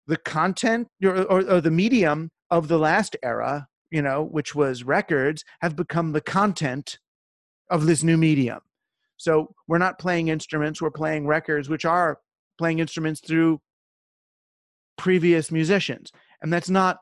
[0.08, 4.84] the content or, or, or the medium of the last era, you know, which was
[4.84, 7.00] records, have become the content
[7.70, 8.60] of this new medium.
[9.18, 12.20] So we're not playing instruments; we're playing records, which are
[12.58, 13.62] playing instruments through
[14.98, 17.00] previous musicians, and that's not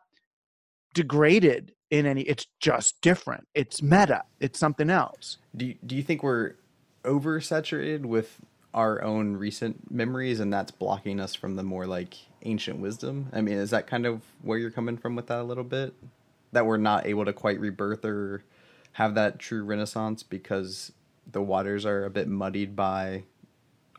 [0.93, 3.47] degraded in any it's just different.
[3.53, 4.23] It's meta.
[4.39, 5.37] It's something else.
[5.55, 6.55] Do you, do you think we're
[7.03, 8.39] oversaturated with
[8.73, 13.41] our own recent memories and that's blocking us from the more like ancient wisdom i
[13.41, 15.93] mean is that kind of where you're coming from with that a little bit
[16.51, 18.43] that we're not able to quite rebirth or
[18.93, 20.91] have that true renaissance because
[21.31, 23.23] the waters are a bit muddied by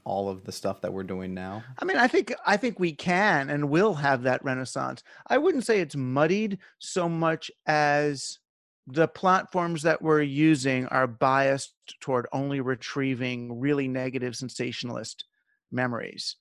[0.04, 1.62] all of the stuff that we're doing now?
[1.78, 5.02] I mean, I think I think we can and will have that renaissance.
[5.28, 8.38] I wouldn't say it's muddied so much as
[8.86, 15.24] the platforms that we're using are biased toward only retrieving really negative sensationalist
[15.70, 16.36] memories.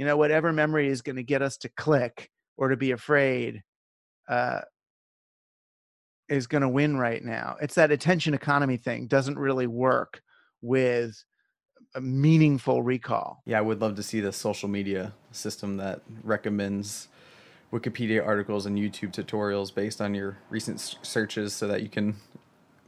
[0.00, 3.62] You know, whatever memory is going to get us to click or to be afraid
[4.30, 4.62] uh,
[6.26, 7.56] is going to win right now.
[7.60, 10.22] It's that attention economy thing doesn't really work
[10.62, 11.22] with
[11.94, 13.42] a meaningful recall.
[13.44, 17.08] Yeah, I would love to see the social media system that recommends
[17.70, 22.16] Wikipedia articles and YouTube tutorials based on your recent searches so that you can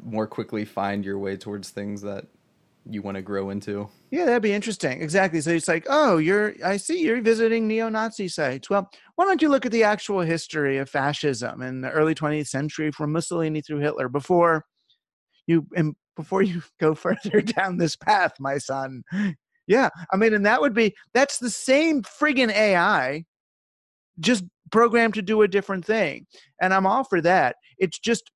[0.03, 2.25] more quickly find your way towards things that
[2.89, 3.89] you want to grow into.
[4.11, 5.03] Yeah, that'd be interesting.
[5.03, 5.41] Exactly.
[5.41, 8.69] So it's like, oh, you're I see you're visiting neo-Nazi sites.
[8.69, 12.49] Well, why don't you look at the actual history of fascism in the early 20th
[12.49, 14.65] century from Mussolini through Hitler before
[15.47, 19.03] you and before you go further down this path, my son.
[19.67, 23.25] Yeah, I mean, and that would be that's the same friggin' AI,
[24.19, 26.27] just programmed to do a different thing.
[26.61, 27.57] And I'm all for that.
[27.79, 28.31] It's just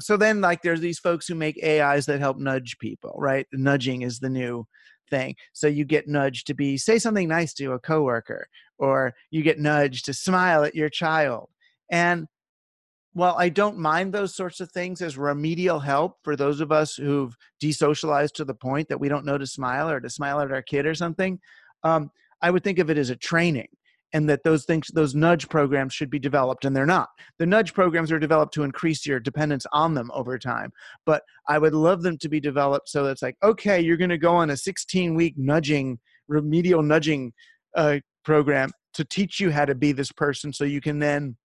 [0.00, 3.46] so then like there's these folks who make AIs that help nudge people, right?
[3.52, 4.66] Nudging is the new
[5.10, 5.34] thing.
[5.52, 8.46] So you get nudged to be say something nice to a coworker,
[8.78, 11.48] or you get nudged to smile at your child.
[11.90, 12.26] And
[13.14, 16.94] well, I don't mind those sorts of things as remedial help for those of us
[16.94, 20.52] who've desocialized to the point that we don't know to smile or to smile at
[20.52, 21.40] our kid or something.
[21.82, 22.10] Um,
[22.42, 23.68] I would think of it as a training
[24.12, 27.74] and that those things those nudge programs should be developed and they're not the nudge
[27.74, 30.70] programs are developed to increase your dependence on them over time
[31.04, 34.10] but i would love them to be developed so that it's like okay you're going
[34.10, 35.98] to go on a 16 week nudging
[36.28, 37.32] remedial nudging
[37.76, 41.36] uh, program to teach you how to be this person so you can then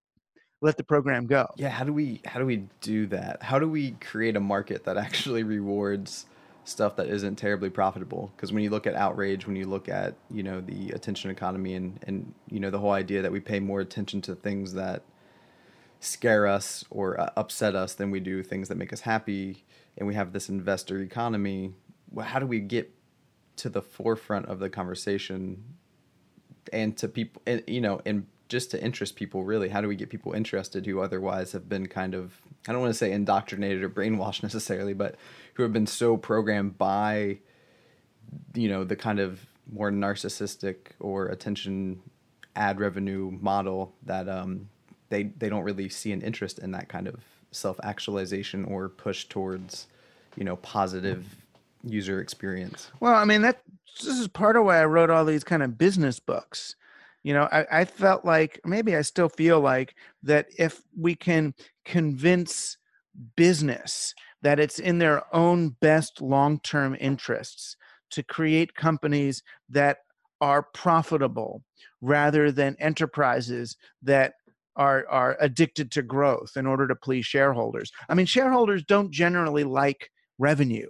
[0.60, 1.46] let the program go.
[1.56, 3.42] Yeah, how do we how do we do that?
[3.42, 6.26] How do we create a market that actually rewards
[6.64, 8.32] stuff that isn't terribly profitable?
[8.34, 11.74] Because when you look at outrage, when you look at you know the attention economy
[11.74, 15.02] and and you know the whole idea that we pay more attention to things that
[16.00, 19.64] scare us or uh, upset us than we do things that make us happy,
[19.96, 21.72] and we have this investor economy.
[22.10, 22.92] Well, how do we get
[23.56, 25.62] to the forefront of the conversation
[26.72, 29.96] and to people, and, you know, and just to interest people really how do we
[29.96, 32.34] get people interested who otherwise have been kind of
[32.68, 35.16] i don't want to say indoctrinated or brainwashed necessarily but
[35.54, 37.38] who have been so programmed by
[38.54, 39.40] you know the kind of
[39.72, 42.00] more narcissistic or attention
[42.56, 44.68] ad revenue model that um,
[45.08, 47.16] they they don't really see an interest in that kind of
[47.50, 49.86] self actualization or push towards
[50.36, 51.24] you know positive
[51.82, 52.90] user experience.
[53.00, 53.62] Well i mean that
[54.02, 56.76] this is part of why i wrote all these kind of business books.
[57.22, 61.54] You know I, I felt like maybe i still feel like that if we can
[61.84, 62.76] convince
[63.36, 64.14] business
[64.44, 67.76] that it's in their own best long-term interests
[68.10, 69.98] to create companies that
[70.40, 71.62] are profitable
[72.02, 74.34] rather than enterprises that
[74.76, 77.90] are are addicted to growth in order to please shareholders.
[78.08, 80.88] I mean shareholders don't generally like revenue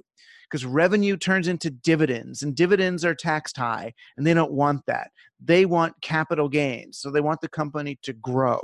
[0.51, 5.11] because revenue turns into dividends and dividends are taxed high and they don't want that.
[5.43, 6.99] They want capital gains.
[6.99, 8.61] So they want the company to grow.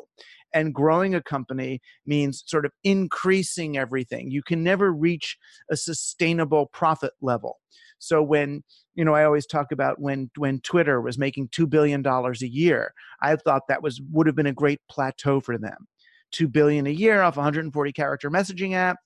[0.53, 4.31] And growing a company means sort of increasing everything.
[4.31, 5.37] You can never reach
[5.71, 7.59] a sustainable profit level.
[7.99, 8.63] So when
[8.95, 12.49] you know, I always talk about when when Twitter was making two billion dollars a
[12.49, 12.93] year.
[13.23, 15.87] I thought that was would have been a great plateau for them.
[16.33, 18.99] Two billion a year off 140 character messaging app.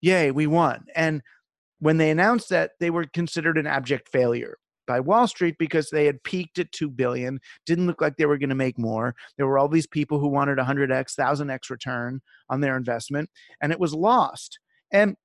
[0.00, 0.84] Yay, we won.
[0.94, 1.22] And
[1.80, 6.06] when they announced that, they were considered an abject failure by Wall Street because they
[6.06, 9.14] had peaked at 2 billion, didn't look like they were going to make more.
[9.36, 13.30] There were all these people who wanted 100x, 1000x return on their investment
[13.60, 14.58] and it was lost.
[14.92, 15.16] And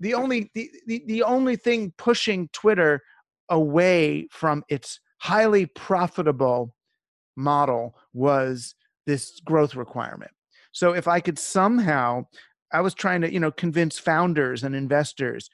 [0.00, 3.02] the only the, the, the only thing pushing Twitter
[3.48, 6.74] away from its highly profitable
[7.36, 8.74] model was
[9.06, 10.30] this growth requirement.
[10.72, 12.26] So if I could somehow
[12.72, 15.48] I was trying to, you know, convince founders and investors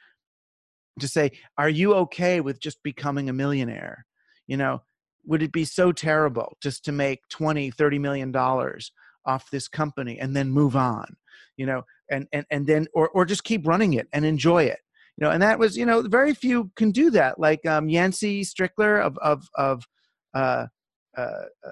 [1.01, 4.07] to say, are you okay with just becoming a millionaire?
[4.47, 4.83] You know,
[5.27, 8.93] would it be so terrible just to make 20, 30 million dollars
[9.27, 11.17] off this company and then move on?
[11.57, 14.79] You know, and and and then or or just keep running it and enjoy it.
[15.17, 17.39] You know, and that was, you know, very few can do that.
[17.39, 19.85] Like um Yancey Strickler of of of
[20.35, 20.67] uh,
[21.17, 21.71] uh, uh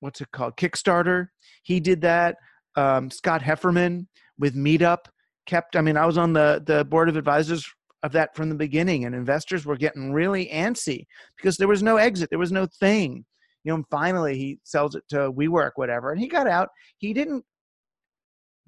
[0.00, 0.56] what's it called?
[0.56, 1.28] Kickstarter.
[1.62, 2.36] He did that.
[2.76, 4.06] Um, Scott Heiferman
[4.38, 5.06] with Meetup
[5.46, 5.74] kept.
[5.74, 7.68] I mean, I was on the the board of advisors
[8.02, 11.04] of that from the beginning, and investors were getting really antsy
[11.36, 13.24] because there was no exit, there was no thing.
[13.64, 16.68] You know, and finally he sells it to WeWork, whatever, and he got out.
[16.98, 17.44] He didn't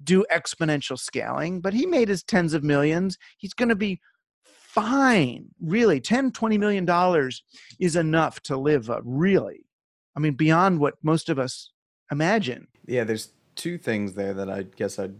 [0.03, 3.17] do exponential scaling, but he made his tens of millions.
[3.37, 3.99] He's going to be
[4.43, 5.47] fine.
[5.61, 7.43] Really, 10, 20 million dollars
[7.79, 9.65] is enough to live a really,
[10.15, 11.71] I mean, beyond what most of us
[12.11, 12.67] imagine.
[12.85, 15.15] Yeah, there's two things there that I guess I'd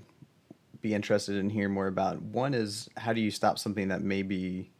[0.82, 2.22] be interested in hearing more about.
[2.22, 4.72] One is how do you stop something that maybe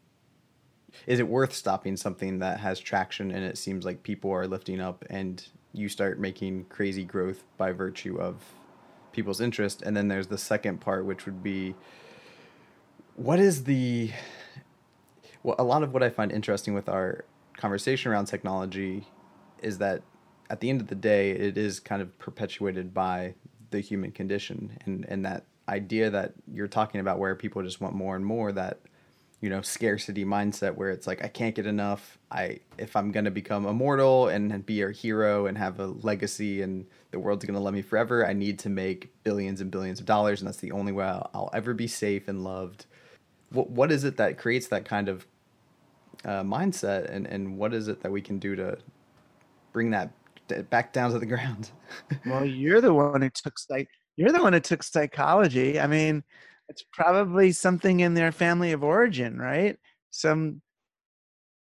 [1.08, 4.80] is it worth stopping something that has traction and it seems like people are lifting
[4.80, 8.44] up and you start making crazy growth by virtue of
[9.14, 11.76] people's interest and then there's the second part which would be
[13.16, 14.12] what is the
[15.44, 17.26] well a lot of what i find interesting with our
[17.58, 19.08] conversation around technology
[19.62, 20.02] is that
[20.50, 23.34] at the end of the day it is kind of perpetuated by
[23.70, 27.96] the human condition and and that idea that you're talking about where people just want
[27.96, 28.80] more and more that
[29.42, 32.18] you know scarcity mindset where it's like i can't get enough.
[32.32, 36.62] I if i'm going to become immortal and be a hero and have a legacy
[36.62, 40.00] and the world's going to love me forever i need to make billions and billions
[40.00, 42.86] of dollars and that's the only way i'll, I'll ever be safe and loved.
[43.50, 45.28] What, what is it that creates that kind of
[46.24, 48.78] uh, mindset and, and what is it that we can do to
[49.74, 50.12] bring that
[50.70, 51.72] back down to the ground?
[52.26, 53.90] Well you're the one who took like
[54.22, 55.80] you're the one who took psychology.
[55.80, 56.24] I mean,
[56.70, 59.78] it's probably something in their family of origin, right?
[60.12, 60.62] Some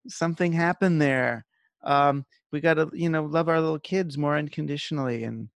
[0.08, 1.46] something happened there.
[1.84, 5.48] Um, we got to, you know, love our little kids more unconditionally and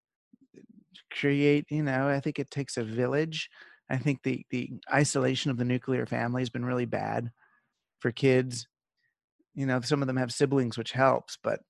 [1.10, 1.66] create.
[1.70, 3.50] You know, I think it takes a village.
[3.90, 7.30] I think the the isolation of the nuclear family has been really bad
[7.98, 8.66] for kids.
[9.54, 11.60] You know, some of them have siblings, which helps, but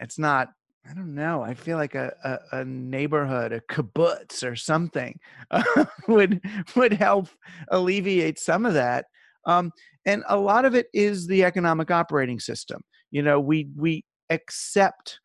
[0.00, 0.48] it's not
[0.88, 1.42] I don't know.
[1.42, 2.12] I feel like a,
[2.52, 5.18] a, a neighborhood, a kibbutz or something
[5.50, 5.62] uh,
[6.08, 6.42] would
[6.76, 7.28] would help
[7.68, 9.06] alleviate some of that.
[9.46, 9.72] Um,
[10.04, 12.82] and a lot of it is the economic operating system.
[13.10, 15.20] You know, we we accept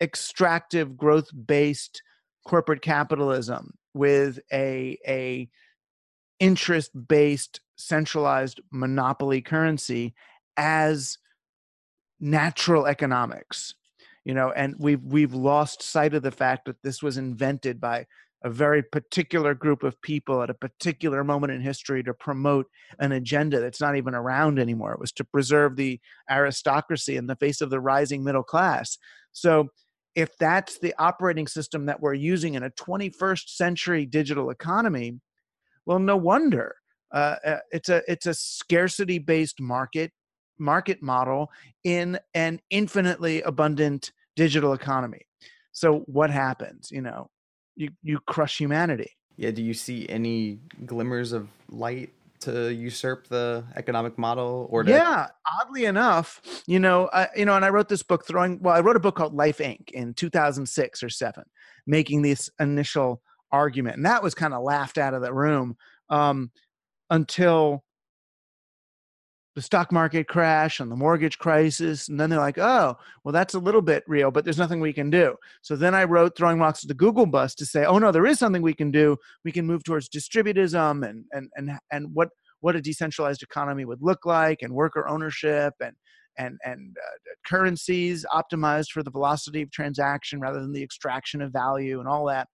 [0.00, 2.02] extractive growth based
[2.46, 5.48] corporate capitalism with a a
[6.38, 10.14] interest based centralized monopoly currency
[10.56, 11.18] as
[12.20, 13.74] natural economics
[14.24, 18.06] you know and we've we've lost sight of the fact that this was invented by
[18.44, 22.66] a very particular group of people at a particular moment in history to promote
[22.98, 24.92] an agenda that's not even around anymore.
[24.92, 26.00] It was to preserve the
[26.30, 28.98] aristocracy in the face of the rising middle class.
[29.32, 29.68] So,
[30.14, 35.20] if that's the operating system that we're using in a 21st century digital economy,
[35.86, 36.76] well, no wonder.
[37.10, 40.12] Uh, uh it's a it's a scarcity based market
[40.62, 41.50] market model
[41.84, 45.26] in an infinitely abundant digital economy.
[45.72, 46.90] So what happens?
[46.90, 47.30] You know,
[47.76, 49.10] you you crush humanity.
[49.36, 49.50] Yeah.
[49.50, 52.10] Do you see any glimmers of light
[52.40, 55.28] to usurp the economic model or to- yeah
[55.60, 58.80] oddly enough you know I, you know and i wrote this book throwing well i
[58.80, 61.44] wrote a book called life inc in 2006 or 7
[61.86, 65.76] making this initial argument and that was kind of laughed out of the room
[66.10, 66.50] um,
[67.10, 67.84] until
[69.54, 73.54] the stock market crash and the mortgage crisis and then they're like oh well that's
[73.54, 75.36] a little bit real but there's nothing we can do.
[75.62, 78.26] So then i wrote throwing rocks at the google bus to say oh no there
[78.26, 79.16] is something we can do.
[79.44, 82.28] We can move towards distributism and and and, and what
[82.60, 85.94] what a decentralized economy would look like and worker ownership and
[86.38, 91.52] and and uh, currencies optimized for the velocity of transaction rather than the extraction of
[91.52, 92.48] value and all that.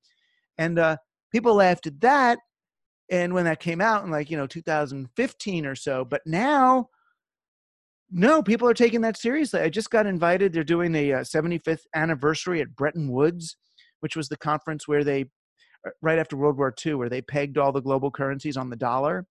[0.57, 0.97] And uh,
[1.33, 2.39] people laughed at that
[3.11, 6.89] and when that came out in like you know 2015 or so but now
[8.11, 9.61] no, people are taking that seriously.
[9.61, 10.53] I just got invited.
[10.53, 13.57] They're doing a uh, 75th anniversary at Bretton Woods,
[14.01, 15.27] which was the conference where they,
[15.87, 18.77] uh, right after World War II, where they pegged all the global currencies on the
[18.77, 19.27] dollar.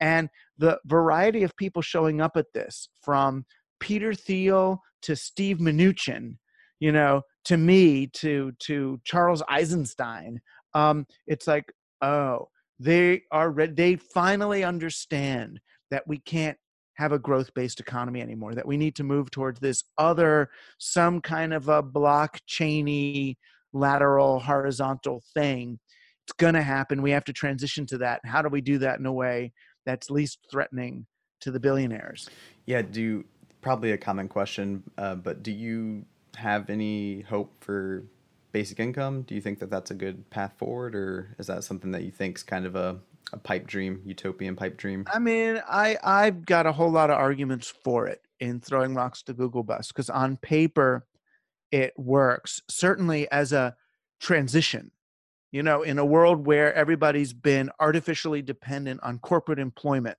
[0.00, 0.28] And
[0.58, 3.44] the variety of people showing up at this, from
[3.80, 6.36] Peter Thiel to Steve Mnuchin,
[6.78, 10.40] you know, to me, to to Charles Eisenstein,
[10.74, 11.64] um, it's like,
[12.00, 12.48] oh,
[12.80, 13.72] they are ready.
[13.72, 15.60] They finally understand
[15.90, 16.56] that we can't
[16.94, 21.20] have a growth based economy anymore, that we need to move towards this other, some
[21.20, 23.36] kind of a blockchainy,
[23.72, 25.78] lateral, horizontal thing.
[26.26, 27.02] It's going to happen.
[27.02, 28.20] We have to transition to that.
[28.24, 29.52] How do we do that in a way
[29.84, 31.06] that's least threatening
[31.42, 32.28] to the billionaires?
[32.66, 33.24] Yeah, do
[33.60, 36.04] probably a common question, uh, but do you
[36.36, 38.04] have any hope for
[38.52, 39.22] basic income?
[39.22, 42.10] Do you think that that's a good path forward, or is that something that you
[42.10, 43.00] think is kind of a
[43.32, 45.04] a pipe dream, utopian pipe dream?
[45.12, 49.22] I mean, I I've got a whole lot of arguments for it in throwing rocks
[49.24, 51.06] to Google bus because on paper
[51.70, 53.76] it works certainly as a
[54.20, 54.90] transition.
[55.52, 60.16] You know, in a world where everybody's been artificially dependent on corporate employment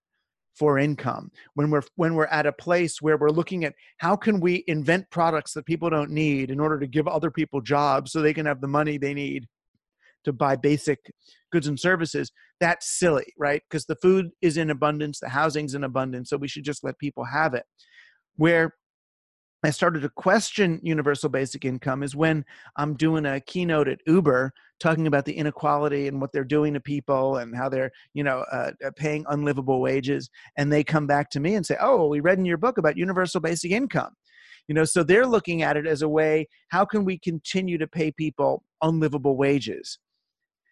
[0.58, 4.40] for income, when we're when we're at a place where we're looking at how can
[4.40, 8.22] we invent products that people don't need in order to give other people jobs so
[8.22, 9.48] they can have the money they need
[10.24, 11.00] to buy basic
[11.52, 13.62] goods and services, that's silly, right?
[13.70, 16.98] Because the food is in abundance, the housing's in abundance, so we should just let
[17.00, 17.64] people have it.
[18.36, 18.76] Where
[19.64, 22.46] I started to question universal basic income is when
[22.78, 26.80] I'm doing a keynote at Uber talking about the inequality and what they're doing to
[26.80, 30.30] people and how they're, you know, uh, uh paying unlivable wages.
[30.58, 32.98] And they come back to me and say, Oh, we read in your book about
[32.98, 34.14] universal basic income.
[34.68, 37.88] You know, so they're looking at it as a way, how can we continue to
[37.88, 40.00] pay people unlivable wages?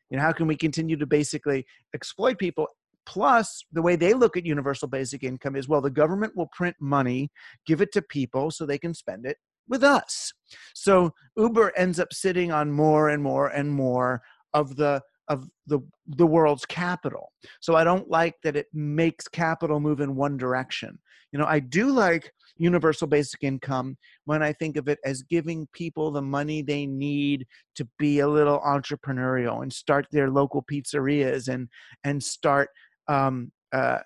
[0.10, 2.68] you know how can we continue to basically exploit people
[3.10, 6.76] plus the way they look at universal basic income is well the government will print
[6.80, 7.32] money
[7.66, 9.38] give it to people so they can spend it
[9.68, 10.32] with us.
[10.76, 14.22] So uber ends up sitting on more and more and more
[14.54, 17.32] of the of the the world's capital.
[17.62, 21.00] So i don't like that it makes capital move in one direction.
[21.32, 25.68] You know i do like universal basic income when I think of it as giving
[25.74, 31.48] people the money they need to be a little entrepreneurial and start their local pizzerias
[31.48, 31.70] and
[32.04, 32.70] and start
[33.10, 34.00] um, uh,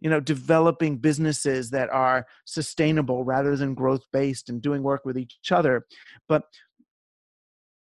[0.00, 5.18] you know developing businesses that are sustainable rather than growth based and doing work with
[5.18, 5.84] each other.
[6.28, 6.44] But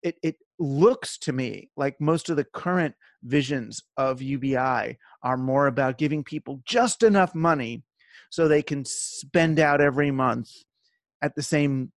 [0.03, 5.67] it, it looks to me like most of the current visions of ubi are more
[5.67, 7.83] about giving people just enough money
[8.29, 10.49] so they can spend out every month
[11.21, 11.91] at the same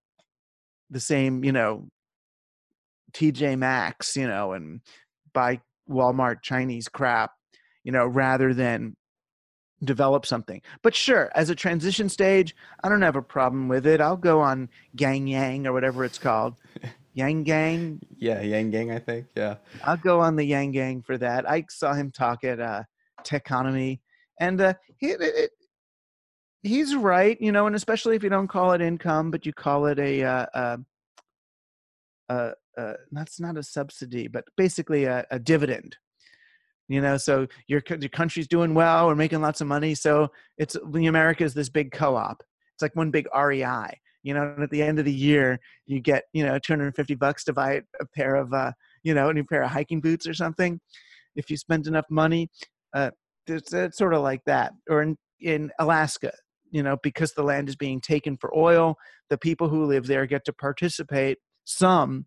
[0.91, 1.89] the same you know
[3.13, 4.81] TJ Maxx you know and
[5.33, 7.33] buy Walmart Chinese crap
[7.85, 8.97] you know rather than
[9.83, 10.63] develop something.
[10.83, 14.01] But sure as a transition stage I don't have a problem with it.
[14.01, 16.55] I'll go on Gang Yang or whatever it's called.
[17.13, 18.01] Yang Gang?
[18.19, 19.57] Yeah Yang Gang I think yeah.
[19.85, 21.49] I'll go on the Yang Gang for that.
[21.49, 22.85] I saw him talk at uh
[23.25, 24.01] Techonomy
[24.41, 25.51] and uh, it, it,
[26.63, 29.87] he's right, you know, and especially if you don't call it income, but you call
[29.87, 30.77] it a, uh, uh,
[32.29, 35.97] uh, uh, that's not a subsidy, but basically a, a dividend.
[36.89, 40.29] You know, so your your country's doing well, we're making lots of money, so
[40.59, 42.43] it's America is this big co-op.
[42.75, 44.01] It's like one big REI.
[44.23, 47.45] You know, and at the end of the year, you get you know 250 bucks
[47.45, 48.73] to buy a pair of uh,
[49.03, 50.81] you know a new pair of hiking boots or something.
[51.37, 52.49] If you spend enough money,
[52.95, 53.11] uh,
[53.47, 54.73] it's, it's sort of like that.
[54.89, 56.33] Or in in Alaska,
[56.75, 58.99] you know because the land is being taken for oil
[59.31, 62.27] the people who live there get to participate some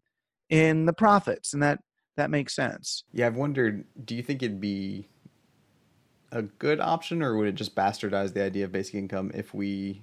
[0.49, 1.79] in the profits and that
[2.18, 5.07] that makes sense yeah i've wondered do you think it'd be
[6.32, 10.01] a good option or would it just bastardize the idea of basic income if we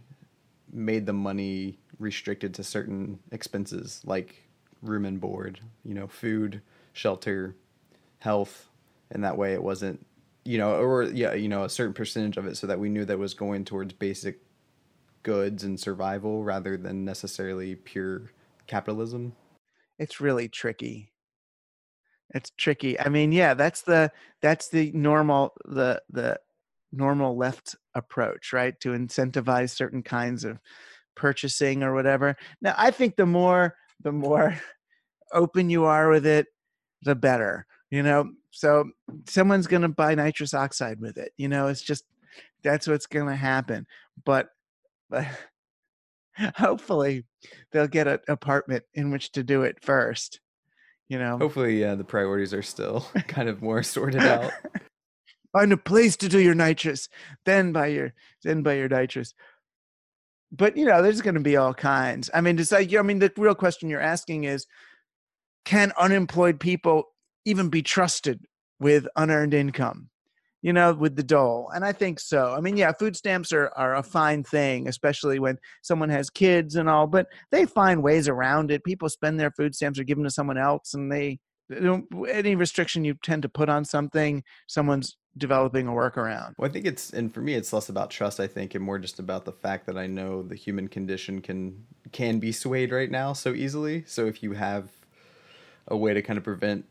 [0.72, 4.48] made the money restricted to certain expenses like
[4.82, 6.62] room and board you know food
[6.92, 7.56] shelter
[8.20, 8.70] health
[9.10, 10.04] and that way it wasn't
[10.46, 13.06] you know, or yeah, you know, a certain percentage of it so that we knew
[13.06, 14.42] that was going towards basic
[15.22, 18.30] goods and survival rather than necessarily pure
[18.66, 19.34] capitalism.
[19.98, 21.13] It's really tricky.
[22.30, 22.98] It's tricky.
[22.98, 24.10] I mean, yeah, that's the
[24.42, 26.38] that's the normal the the
[26.92, 28.78] normal left approach, right?
[28.80, 30.58] To incentivize certain kinds of
[31.14, 32.36] purchasing or whatever.
[32.60, 34.58] Now, I think the more the more
[35.32, 36.46] open you are with it,
[37.02, 37.66] the better.
[37.90, 38.90] You know, so
[39.28, 41.32] someone's going to buy nitrous oxide with it.
[41.36, 42.04] You know, it's just
[42.62, 43.86] that's what's going to happen.
[44.24, 44.48] But
[45.10, 45.26] but
[46.56, 47.24] hopefully
[47.72, 50.40] they'll get an apartment in which to do it first.
[51.08, 51.38] You know.
[51.38, 54.52] Hopefully, yeah, the priorities are still kind of more sorted out.
[55.52, 57.08] Find a place to do your nitrous,
[57.44, 59.34] then buy your then buy your nitrous.
[60.50, 62.30] but you know, there's going to be all kinds.
[62.34, 64.66] I mean, it's like I mean, the real question you're asking is,
[65.64, 67.04] can unemployed people
[67.44, 68.44] even be trusted
[68.80, 70.10] with unearned income?
[70.64, 72.54] You know, with the dole, and I think so.
[72.54, 76.74] I mean, yeah, food stamps are are a fine thing, especially when someone has kids
[76.74, 77.06] and all.
[77.06, 78.82] But they find ways around it.
[78.82, 81.38] People spend their food stamps or give them to someone else, and they
[81.70, 86.54] any restriction you tend to put on something, someone's developing a workaround.
[86.58, 88.40] Well, I think it's, and for me, it's less about trust.
[88.40, 91.84] I think, and more just about the fact that I know the human condition can
[92.12, 94.04] can be swayed right now so easily.
[94.06, 94.90] So if you have
[95.88, 96.86] a way to kind of prevent,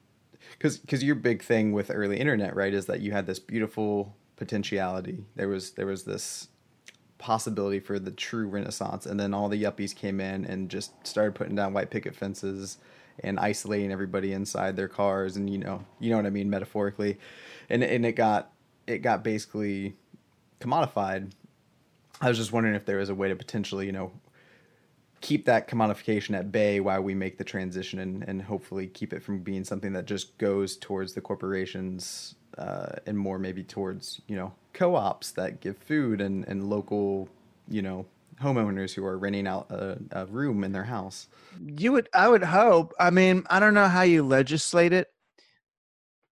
[0.57, 4.15] because because your big thing with early internet, right, is that you had this beautiful
[4.35, 5.25] potentiality.
[5.35, 6.47] There was there was this
[7.17, 11.35] possibility for the true renaissance, and then all the yuppies came in and just started
[11.35, 12.77] putting down white picket fences
[13.19, 17.19] and isolating everybody inside their cars and you know you know what I mean metaphorically
[17.69, 18.51] and and it got
[18.87, 19.95] it got basically
[20.59, 21.31] commodified
[22.21, 24.11] I was just wondering if there was a way to potentially you know
[25.23, 29.23] keep that commodification at bay while we make the transition and, and hopefully keep it
[29.23, 34.35] from being something that just goes towards the corporations uh, and more maybe towards you
[34.35, 37.29] know co-ops that give food and, and local
[37.69, 38.05] you know
[38.41, 41.29] homeowners who are renting out a, a room in their house.
[41.65, 42.93] You would, I would hope.
[42.99, 45.07] I mean, I don't know how you legislate it.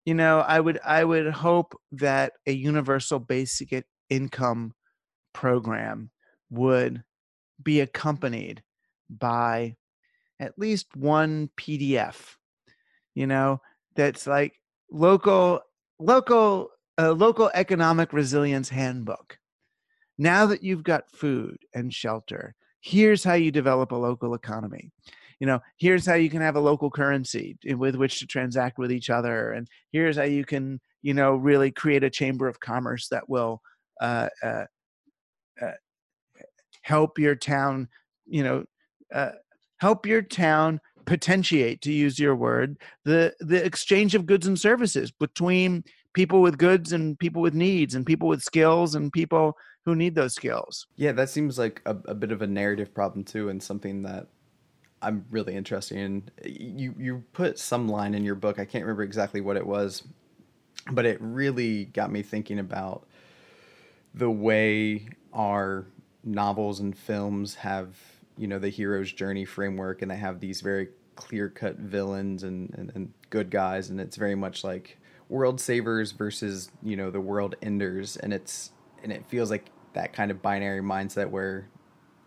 [0.05, 4.73] You know, I would, I would hope that a universal basic income
[5.35, 6.11] program
[6.49, 7.05] would
[7.63, 8.63] be accompanied
[9.19, 9.77] by
[10.39, 12.37] at least one PDF.
[13.15, 13.61] You know,
[13.97, 14.55] that's like
[14.91, 15.61] local,
[15.99, 19.39] local, uh, local economic resilience handbook
[20.21, 24.93] now that you've got food and shelter, here's how you develop a local economy.
[25.41, 28.93] You know, here's how you can have a local currency with which to transact with
[28.93, 33.09] each other, and here's how you can, you know, really create a chamber of commerce
[33.09, 33.63] that will
[34.03, 34.65] uh, uh,
[35.63, 35.73] uh,
[36.83, 37.89] help your town,
[38.27, 38.65] you know,
[39.15, 39.33] uh,
[39.79, 45.11] help your town potentiate, to use your word, the the exchange of goods and services
[45.11, 45.83] between
[46.13, 50.15] people with goods and people with needs and people with skills and people who need
[50.15, 50.87] those skills.
[50.97, 54.29] Yeah, that seems like a, a bit of a narrative problem too, and something that
[55.03, 56.31] I'm really interested in.
[56.45, 58.59] You you put some line in your book.
[58.59, 60.03] I can't remember exactly what it was,
[60.93, 63.07] but it really got me thinking about
[64.15, 65.87] the way our
[66.25, 67.97] novels and films have
[68.41, 72.75] you know the hero's journey framework, and they have these very clear cut villains and,
[72.79, 74.97] and, and good guys, and it's very much like
[75.29, 78.71] world savers versus you know the world enders, and it's
[79.03, 81.69] and it feels like that kind of binary mindset where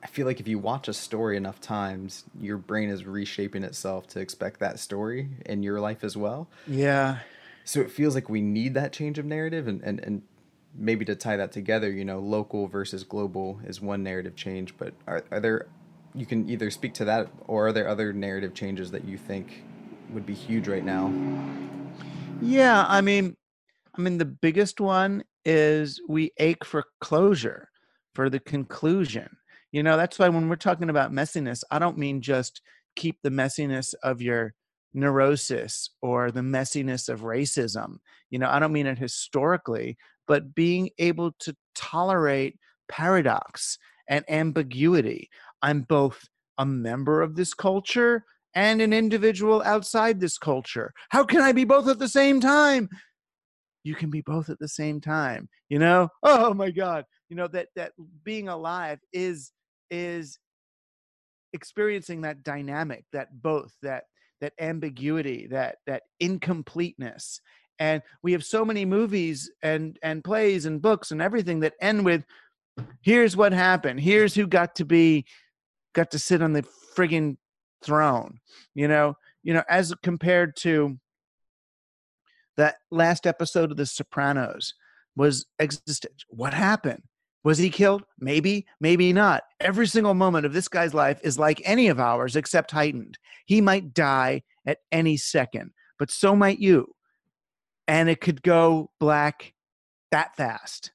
[0.04, 4.06] I feel like if you watch a story enough times, your brain is reshaping itself
[4.08, 6.48] to expect that story in your life as well.
[6.68, 7.20] Yeah.
[7.64, 10.22] So it feels like we need that change of narrative and, and, and
[10.76, 14.94] maybe to tie that together, you know, local versus global is one narrative change, but
[15.08, 15.68] are, are there,
[16.16, 19.64] you can either speak to that or are there other narrative changes that you think
[20.12, 21.12] would be huge right now?
[22.42, 22.86] Yeah.
[22.88, 23.36] I mean,
[23.98, 27.70] I mean, the biggest one is we ache for closure,
[28.14, 29.30] for the conclusion.
[29.72, 32.62] You know, that's why when we're talking about messiness, I don't mean just
[32.96, 34.54] keep the messiness of your
[34.94, 37.98] neurosis or the messiness of racism.
[38.30, 39.98] You know, I don't mean it historically,
[40.28, 42.58] but being able to tolerate
[42.88, 45.30] paradox and ambiguity.
[45.64, 46.20] I'm both
[46.60, 50.94] a member of this culture and an individual outside this culture.
[51.10, 52.88] How can I be both at the same time?
[53.84, 57.48] you can be both at the same time you know oh my god you know
[57.48, 57.92] that that
[58.24, 59.52] being alive is
[59.92, 60.40] is
[61.54, 64.06] experiencing that dynamic that both that
[64.42, 67.40] that ambiguity that that incompleteness
[67.80, 72.04] and we have so many movies and and plays and books and everything that end
[72.04, 72.26] with
[73.02, 75.26] here's what happened here's who got to be
[75.94, 76.66] got to sit on the
[76.96, 77.38] friggin
[77.84, 78.40] throne
[78.76, 80.98] you know you know as compared to
[82.58, 84.74] that last episode of The Sopranos
[85.16, 86.28] was existential.
[86.30, 87.04] What happened?
[87.44, 88.04] Was he killed?
[88.20, 89.44] Maybe, maybe not.
[89.60, 93.18] Every single moment of this guy's life is like any of ours except heightened.
[93.46, 96.88] He might die at any second, but so might you.
[97.88, 99.54] And it could go black
[100.12, 100.92] that fast.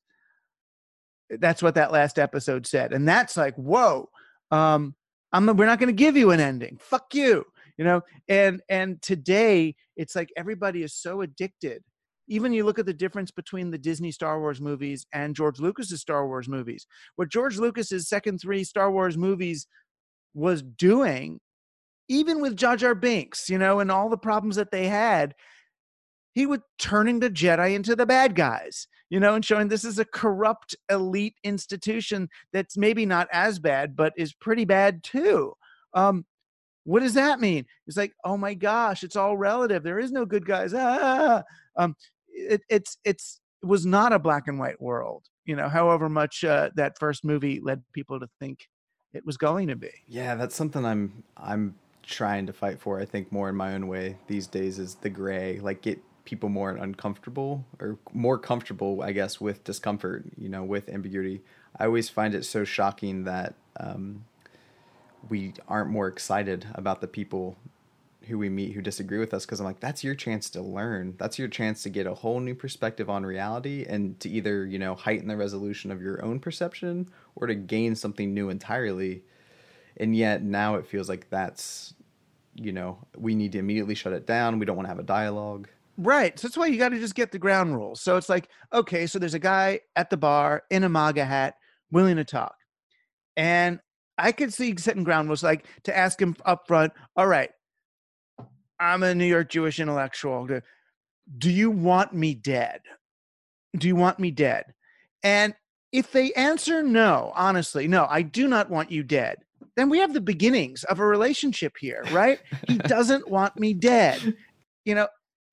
[1.29, 2.95] That's what that last episode said.
[2.95, 4.09] And that's like, whoa,
[4.51, 4.95] um,
[5.33, 6.79] I'm, we're not going to give you an ending.
[6.81, 7.45] Fuck you
[7.79, 11.83] you know and and today it's like everybody is so addicted
[12.29, 16.03] even you look at the difference between the Disney Star Wars movies and George Lucas's
[16.03, 16.87] Star Wars movies.
[17.17, 19.67] What George Lucas's second three Star Wars movies
[20.35, 21.41] was doing,
[22.07, 25.35] even with Jar Jar Binks, you know, and all the problems that they had,
[26.35, 29.99] he was turning the Jedi into the bad guys, you know, and showing this is
[29.99, 35.53] a corrupt elite institution that's maybe not as bad, but is pretty bad too.
[35.95, 36.25] Um,
[36.85, 37.67] what does that mean?
[37.87, 39.83] It's like, oh my gosh, it's all relative.
[39.83, 40.73] There is no good guys.
[40.75, 41.43] Ah,
[41.77, 41.95] um,
[42.29, 45.69] it, it's it's it was not a black and white world, you know.
[45.69, 48.69] However much uh, that first movie led people to think
[49.13, 49.91] it was going to be.
[50.07, 53.01] Yeah, that's something I'm I'm trying to fight for.
[53.01, 56.49] I think more in my own way these days is the gray, like get people
[56.49, 60.25] more uncomfortable or more comfortable, I guess, with discomfort.
[60.37, 61.43] You know, with ambiguity.
[61.79, 64.25] I always find it so shocking that um,
[65.29, 67.57] we aren't more excited about the people
[68.29, 71.15] who we meet who disagree with us because I'm like, that's your chance to learn.
[71.19, 74.79] That's your chance to get a whole new perspective on reality and to either, you
[74.79, 79.25] know, heighten the resolution of your own perception or to gain something new entirely.
[79.97, 81.95] And yet now it feels like that's,
[82.55, 84.59] you know, we need to immediately shut it down.
[84.59, 85.69] We don't want to have a dialogue.
[85.99, 86.39] Right.
[86.39, 88.01] So that's why you got to just get the ground rules.
[88.01, 91.57] So it's like, okay, so there's a guy at the bar in a MAGA hat
[91.91, 92.55] willing to talk.
[93.37, 93.81] And
[94.17, 97.51] I could see setting ground rules like to ask him up front, all right,
[98.79, 100.47] I'm a New York Jewish intellectual.
[101.37, 102.81] Do you want me dead?
[103.77, 104.73] Do you want me dead?
[105.25, 105.53] And
[105.91, 109.39] if they answer no, honestly, no, I do not want you dead,
[109.77, 112.39] then we have the beginnings of a relationship here, right?
[112.69, 114.37] he doesn't want me dead.
[114.85, 115.09] You know,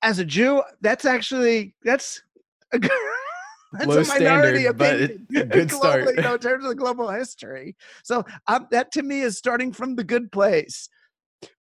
[0.06, 2.22] as a Jew, that's actually that's
[2.72, 2.78] a
[3.72, 5.26] that's Low a minority standard, but opinion.
[5.30, 6.04] it- good start.
[6.04, 7.74] globally, you know, in terms of the global history.
[8.04, 10.88] So um, that to me is starting from the good place.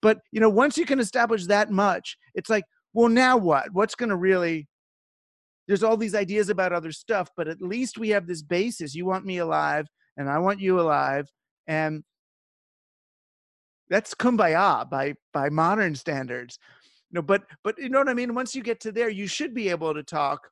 [0.02, 3.72] But you know, once you can establish that much, it's like, well, now what?
[3.72, 4.68] What's going to really?
[5.66, 8.94] There's all these ideas about other stuff, but at least we have this basis.
[8.94, 9.86] You want me alive,
[10.18, 11.30] and I want you alive,
[11.66, 12.04] and
[13.88, 16.58] that's kumbaya by by modern standards.
[17.14, 18.34] Know, but but you know what I mean.
[18.34, 20.50] Once you get to there, you should be able to talk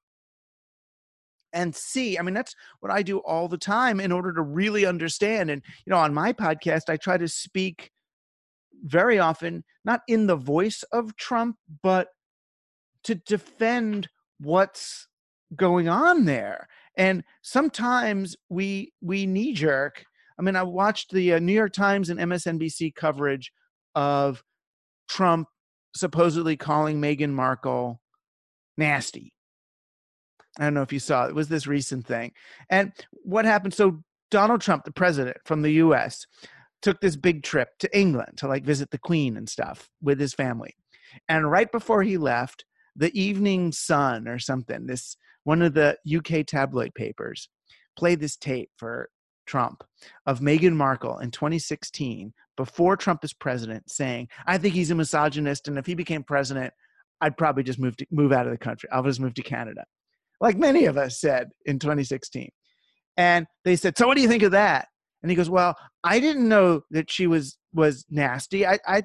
[1.52, 2.16] and see.
[2.16, 5.50] I mean, that's what I do all the time in order to really understand.
[5.50, 7.90] And you know, on my podcast, I try to speak
[8.84, 12.08] very often not in the voice of Trump, but
[13.04, 14.08] to defend
[14.38, 15.08] what's
[15.56, 16.68] going on there.
[16.96, 20.04] And sometimes we we knee jerk.
[20.38, 23.52] I mean, I watched the uh, New York Times and MSNBC coverage
[23.96, 24.44] of
[25.08, 25.48] Trump
[25.94, 28.00] supposedly calling Meghan Markle
[28.76, 29.32] nasty.
[30.58, 31.30] I don't know if you saw it.
[31.30, 32.32] It was this recent thing.
[32.70, 33.74] And what happened?
[33.74, 36.26] So Donald Trump, the president from the US,
[36.82, 40.34] took this big trip to England to like visit the Queen and stuff with his
[40.34, 40.74] family.
[41.28, 42.64] And right before he left,
[42.96, 47.48] the Evening Sun or something, this one of the UK tabloid papers,
[47.96, 49.08] played this tape for
[49.46, 49.84] Trump
[50.26, 55.68] of Meghan Markle in 2016 before Trump is president saying, I think he's a misogynist
[55.68, 56.72] and if he became president,
[57.20, 58.88] I'd probably just move to move out of the country.
[58.92, 59.84] I'll just move to Canada.
[60.40, 62.48] Like many of us said in 2016.
[63.16, 64.88] And they said, So what do you think of that?
[65.22, 68.66] And he goes, Well, I didn't know that she was was nasty.
[68.66, 69.04] I, I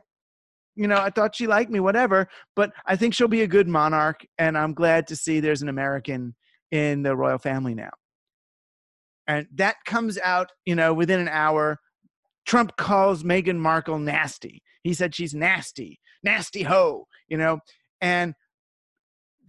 [0.75, 3.67] you know, I thought she liked me, whatever, but I think she'll be a good
[3.67, 6.35] monarch, and I'm glad to see there's an American
[6.71, 7.89] in the royal family now.
[9.27, 11.79] And that comes out, you know, within an hour.
[12.47, 14.63] Trump calls Meghan Markle nasty.
[14.81, 17.59] He said she's nasty, nasty ho, you know,
[18.01, 18.33] and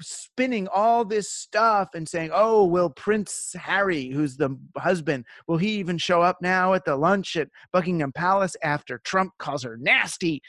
[0.01, 5.71] spinning all this stuff and saying, oh, will Prince Harry, who's the husband, will he
[5.79, 10.43] even show up now at the lunch at Buckingham Palace after Trump calls her nasty?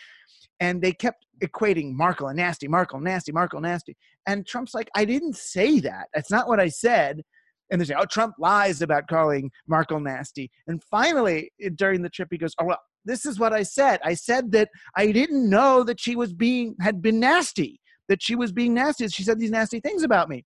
[0.60, 3.95] And they kept equating Markle and nasty, Markle, nasty, Markle, nasty.
[4.28, 6.08] And Trump's like, I didn't say that.
[6.14, 7.22] That's not what I said.
[7.72, 10.49] And they say, oh, Trump lies about calling Markle nasty.
[10.67, 13.99] And finally, during the trip, he goes, oh, well, this is what I said.
[14.03, 18.36] I said that I didn't know that she was being, had been nasty, that she
[18.36, 19.07] was being nasty.
[19.07, 20.45] She said these nasty things about me.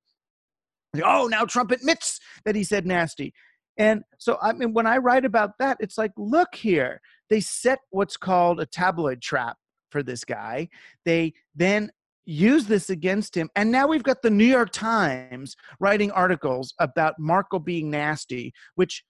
[1.04, 3.34] Oh, now Trump admits that he said nasty.
[3.78, 7.02] And so, I mean, when I write about that, it's like, look here.
[7.30, 9.58] They set what's called a tabloid trap
[9.90, 10.70] for this guy.
[11.06, 11.90] They then
[12.26, 13.50] use this against him.
[13.56, 19.04] And now we've got the New York Times writing articles about Markle being nasty, which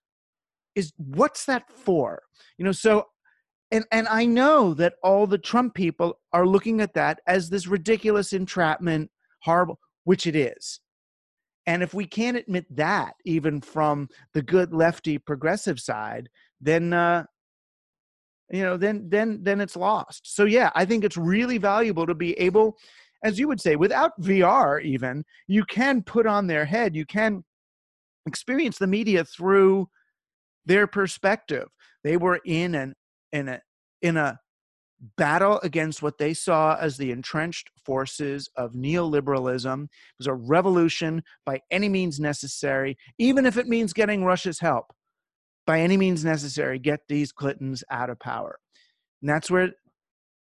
[0.75, 2.21] is what's that for?
[2.57, 3.05] You know, so
[3.71, 7.67] and and I know that all the Trump people are looking at that as this
[7.67, 9.11] ridiculous entrapment,
[9.41, 10.79] horrible, which it is.
[11.65, 17.23] And if we can't admit that, even from the good lefty progressive side, then uh,
[18.51, 20.35] you know, then then then it's lost.
[20.35, 22.77] So yeah, I think it's really valuable to be able,
[23.23, 27.43] as you would say, without VR even, you can put on their head, you can
[28.25, 29.87] experience the media through
[30.65, 31.67] their perspective.
[32.03, 32.95] They were in an
[33.31, 33.61] in a
[34.01, 34.39] in a
[35.17, 39.83] battle against what they saw as the entrenched forces of neoliberalism.
[39.83, 44.93] It was a revolution by any means necessary, even if it means getting Russia's help.
[45.65, 48.59] By any means necessary, get these Clintons out of power.
[49.21, 49.71] And that's where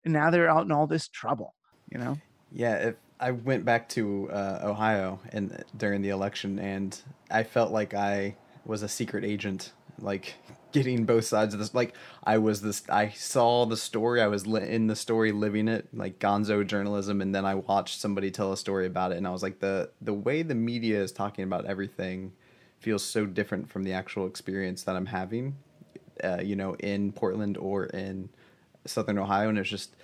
[0.05, 1.55] now they're out in all this trouble,
[1.91, 2.19] you know?
[2.53, 6.99] Yeah, if I went back to uh, Ohio and during the election, and
[7.31, 10.35] I felt like I was a secret agent, like
[10.73, 11.75] getting both sides of this.
[11.75, 11.95] Like
[12.25, 15.89] I was this, I saw the story, I was li- in the story, living it,
[15.93, 19.31] like Gonzo journalism, and then I watched somebody tell a story about it, and I
[19.31, 22.33] was like, the the way the media is talking about everything
[22.79, 25.57] feels so different from the actual experience that I'm having,
[26.23, 28.29] uh, you know, in Portland or in
[28.87, 29.97] Southern Ohio, and it's just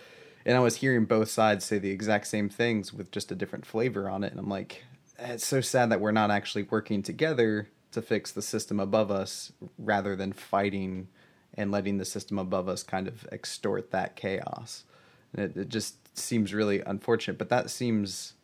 [0.46, 3.64] and I was hearing both sides say the exact same things with just a different
[3.64, 4.30] flavor on it.
[4.30, 4.84] And I'm like,
[5.18, 9.52] it's so sad that we're not actually working together to fix the system above us
[9.78, 11.08] rather than fighting
[11.54, 14.84] and letting the system above us kind of extort that chaos.
[15.32, 17.38] And it, it just seems really unfortunate.
[17.38, 18.34] But that seems,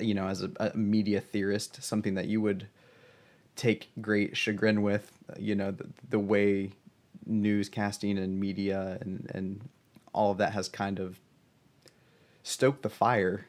[0.00, 2.68] you know, as a, a media theorist, something that you would
[3.56, 6.70] take great chagrin with, you know, the, the way
[7.28, 9.68] newscasting and media and, and
[10.12, 11.18] all of that has kind of
[12.42, 13.46] stoked the fire,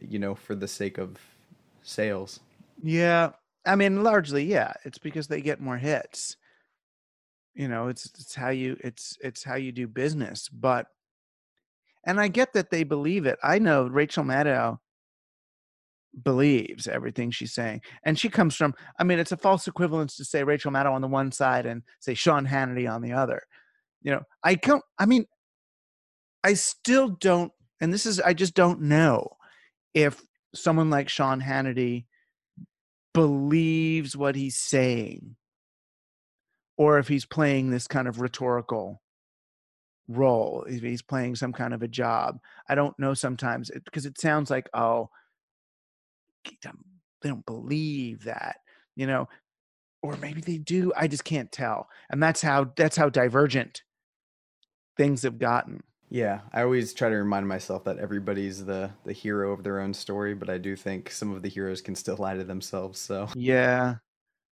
[0.00, 1.18] you know, for the sake of
[1.82, 2.40] sales.
[2.82, 3.30] Yeah.
[3.66, 4.72] I mean, largely, yeah.
[4.84, 6.36] It's because they get more hits.
[7.54, 10.48] You know, it's it's how you it's it's how you do business.
[10.48, 10.86] But
[12.04, 13.38] and I get that they believe it.
[13.42, 14.78] I know Rachel Maddow
[16.22, 17.82] believes everything she's saying.
[18.04, 21.02] And she comes from, I mean, it's a false equivalence to say Rachel Maddow on
[21.02, 23.42] the one side and say Sean Hannity on the other.
[24.02, 25.26] You know, I don't, I mean,
[26.42, 29.36] I still don't, and this is, I just don't know
[29.94, 30.22] if
[30.54, 32.06] someone like Sean Hannity
[33.12, 35.36] believes what he's saying
[36.76, 39.02] or if he's playing this kind of rhetorical
[40.08, 42.38] role, if he's playing some kind of a job.
[42.68, 45.10] I don't know sometimes because it sounds like, oh,
[46.44, 48.56] they don't believe that,
[48.96, 49.28] you know,
[50.02, 50.92] or maybe they do.
[50.96, 51.88] I just can't tell.
[52.10, 53.82] And that's how, that's how divergent
[54.96, 55.82] things have gotten.
[56.12, 59.94] Yeah, I always try to remind myself that everybody's the the hero of their own
[59.94, 62.98] story, but I do think some of the heroes can still lie to themselves.
[62.98, 63.96] So yeah,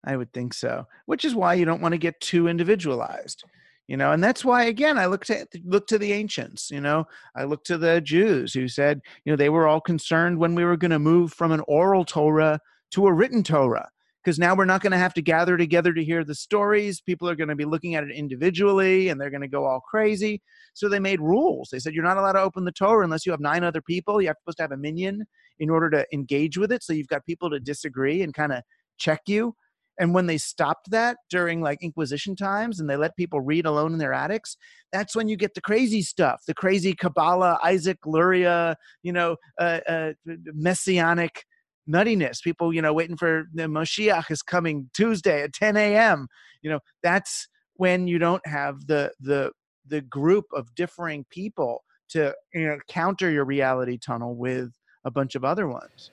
[0.03, 0.85] I would think so.
[1.05, 3.45] Which is why you don't want to get too individualized,
[3.87, 4.11] you know.
[4.11, 6.69] And that's why again I look to look to the ancients.
[6.69, 7.05] You know,
[7.37, 10.65] I look to the Jews who said, you know, they were all concerned when we
[10.65, 12.59] were going to move from an oral Torah
[12.91, 13.89] to a written Torah
[14.25, 16.99] because now we're not going to have to gather together to hear the stories.
[16.99, 19.81] People are going to be looking at it individually and they're going to go all
[19.81, 20.41] crazy.
[20.73, 21.69] So they made rules.
[21.71, 24.19] They said you're not allowed to open the Torah unless you have nine other people.
[24.19, 25.25] You're supposed to have a minyan
[25.59, 26.81] in order to engage with it.
[26.81, 28.63] So you've got people to disagree and kind of
[28.97, 29.53] check you.
[29.99, 33.93] And when they stopped that during like Inquisition times and they let people read alone
[33.93, 34.57] in their attics,
[34.91, 39.79] that's when you get the crazy stuff, the crazy Kabbalah, Isaac Luria, you know, uh,
[39.87, 41.45] uh, messianic
[41.89, 42.41] nuttiness.
[42.41, 46.27] People, you know, waiting for the Moshiach is coming Tuesday at 10 a.m.
[46.61, 49.51] You know, that's when you don't have the the
[49.87, 54.71] the group of differing people to you know counter your reality tunnel with
[55.03, 56.11] a bunch of other ones.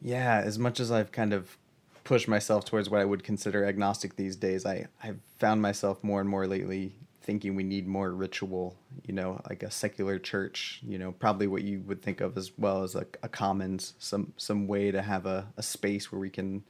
[0.00, 1.56] Yeah, as much as I've kind of
[2.04, 6.20] pushed myself towards what I would consider agnostic these days, I I've found myself more
[6.20, 10.98] and more lately thinking we need more ritual, you know, like a secular church, you
[10.98, 14.66] know, probably what you would think of as well as a, a commons, some some
[14.66, 16.64] way to have a, a space where we can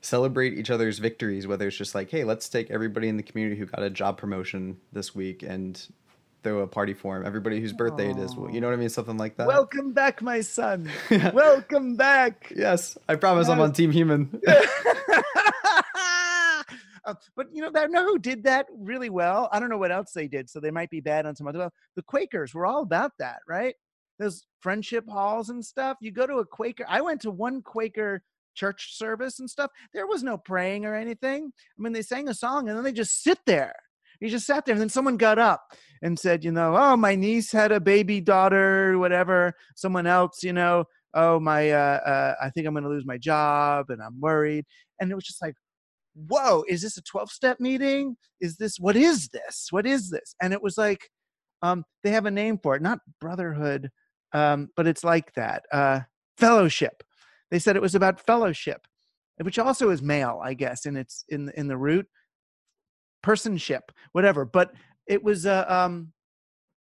[0.00, 3.58] celebrate each other's victories, whether it's just like, hey, let's take everybody in the community
[3.58, 5.88] who got a job promotion this week and
[6.42, 7.26] throw a party for him.
[7.26, 8.18] Everybody whose birthday Aww.
[8.18, 8.88] it is, you know what I mean?
[8.88, 9.48] Something like that.
[9.48, 10.88] Welcome back, my son.
[11.10, 12.52] Welcome back.
[12.54, 13.52] Yes, I promise yes.
[13.52, 14.40] I'm on Team Human.
[17.06, 19.48] Uh, but you know, I know who did that really well.
[19.52, 21.60] I don't know what else they did, so they might be bad on some other.
[21.60, 23.74] Well, the Quakers were all about that, right?
[24.18, 25.98] Those friendship halls and stuff.
[26.00, 26.84] You go to a Quaker.
[26.88, 28.22] I went to one Quaker
[28.54, 29.70] church service and stuff.
[29.92, 31.52] There was no praying or anything.
[31.78, 33.74] I mean, they sang a song and then they just sit there.
[34.20, 35.72] You just sat there, and then someone got up
[36.02, 39.54] and said, you know, oh, my niece had a baby daughter, whatever.
[39.74, 43.18] Someone else, you know, oh, my, uh, uh, I think I'm going to lose my
[43.18, 44.64] job, and I'm worried.
[45.00, 45.54] And it was just like,
[46.28, 48.16] whoa, is this a 12 step meeting?
[48.40, 49.68] Is this, what is this?
[49.70, 50.34] What is this?
[50.40, 51.10] And it was like,
[51.62, 53.90] um, they have a name for it, not brotherhood,
[54.32, 56.00] um, but it's like that uh,
[56.38, 57.02] fellowship.
[57.50, 58.86] They said it was about fellowship,
[59.40, 62.06] which also is male, I guess, in its in in the root
[63.24, 63.82] personship,
[64.12, 64.44] whatever.
[64.44, 64.72] But
[65.06, 66.12] it was a um,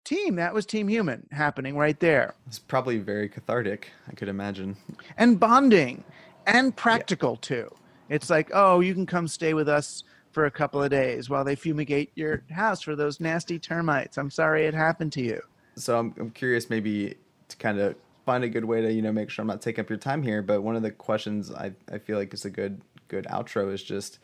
[0.05, 0.37] team.
[0.37, 2.35] That was Team Human happening right there.
[2.47, 3.91] It's probably very cathartic.
[4.09, 4.77] I could imagine,
[5.17, 6.05] and bonding,
[6.47, 7.49] and practical yeah.
[7.49, 7.71] too.
[8.09, 11.45] It's like, oh, you can come stay with us for a couple of days while
[11.45, 14.19] they fumigate your house for those nasty termites.
[14.19, 15.41] I'm sorry it happened to you.
[15.77, 17.17] so I'm I'm curious maybe
[17.49, 17.95] to kind of
[18.27, 20.23] find a good way to you know make sure I'm not taking up your time
[20.23, 20.43] here.
[20.43, 23.83] But one of the questions I I feel like is a good good outro is
[23.83, 24.19] just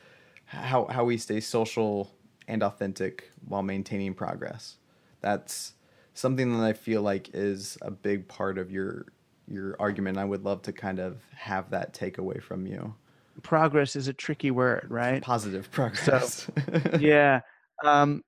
[0.46, 2.12] how how we stay social
[2.48, 4.76] and authentic while maintaining progress.
[5.20, 5.74] That's
[6.14, 9.06] something that I feel like is a big part of your
[9.46, 10.18] your argument.
[10.18, 12.94] I would love to kind of have that takeaway from you.
[13.42, 15.22] Progress is a tricky word, right?
[15.22, 16.44] Positive progress.
[16.44, 16.52] So,
[17.00, 17.40] yeah.
[17.84, 18.22] Um,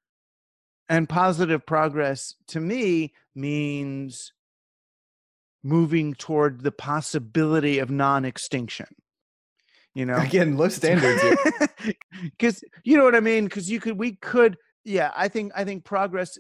[0.88, 4.32] and positive progress to me means
[5.62, 8.86] moving toward the possibility of non-extinction
[9.94, 11.22] you know again low standards
[12.22, 15.64] because you know what i mean because you could we could yeah i think i
[15.64, 16.36] think progress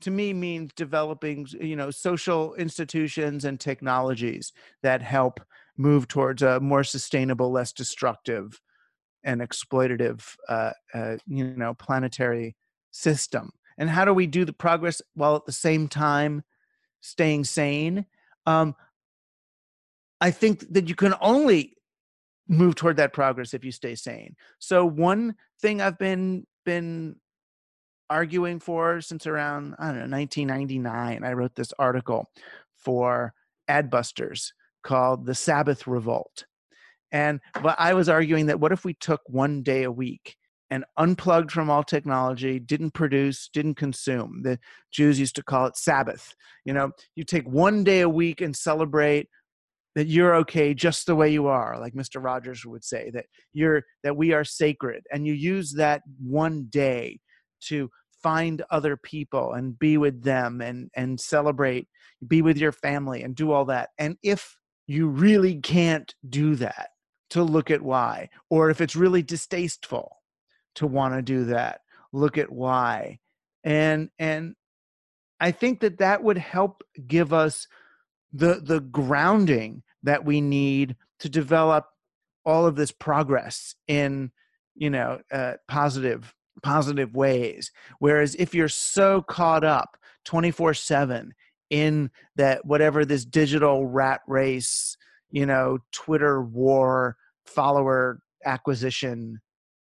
[0.00, 4.52] to me means developing you know social institutions and technologies
[4.82, 5.40] that help
[5.76, 8.60] move towards a more sustainable less destructive
[9.24, 12.56] and exploitative uh, uh, you know planetary
[12.90, 13.50] system.
[13.76, 16.44] And how do we do the progress while at the same time
[17.00, 18.06] staying sane?
[18.46, 18.74] Um,
[20.20, 21.76] i think that you can only
[22.48, 24.36] move toward that progress if you stay sane.
[24.58, 27.16] So one thing i've been been
[28.10, 32.30] arguing for since around i don't know 1999 i wrote this article
[32.76, 33.32] for
[33.68, 34.50] adbusters
[34.84, 36.44] called the sabbath revolt
[37.12, 40.36] and but i was arguing that what if we took one day a week
[40.70, 44.42] and unplugged from all technology, didn't produce, didn't consume.
[44.42, 44.58] The
[44.90, 46.34] Jews used to call it Sabbath.
[46.64, 49.28] You know, you take one day a week and celebrate
[49.94, 52.22] that you're okay just the way you are, like Mr.
[52.22, 57.20] Rogers would say, that you're that we are sacred, and you use that one day
[57.68, 57.88] to
[58.22, 61.86] find other people and be with them and and celebrate,
[62.26, 63.90] be with your family and do all that.
[63.98, 64.56] And if
[64.86, 66.90] you really can't do that,
[67.30, 70.16] to look at why, or if it's really distasteful,
[70.74, 71.80] to want to do that
[72.14, 73.18] look at why.
[73.64, 74.54] And and
[75.40, 77.66] i think that that would help give us
[78.32, 81.86] the the grounding that we need to develop
[82.46, 84.30] all of this progress in
[84.76, 86.32] you know uh, positive
[86.62, 87.72] positive ways.
[87.98, 91.34] Whereas if you're so caught up 24 7
[91.70, 94.96] in that whatever this digital rat race
[95.30, 97.16] you know twitter war
[97.46, 99.40] follower acquisition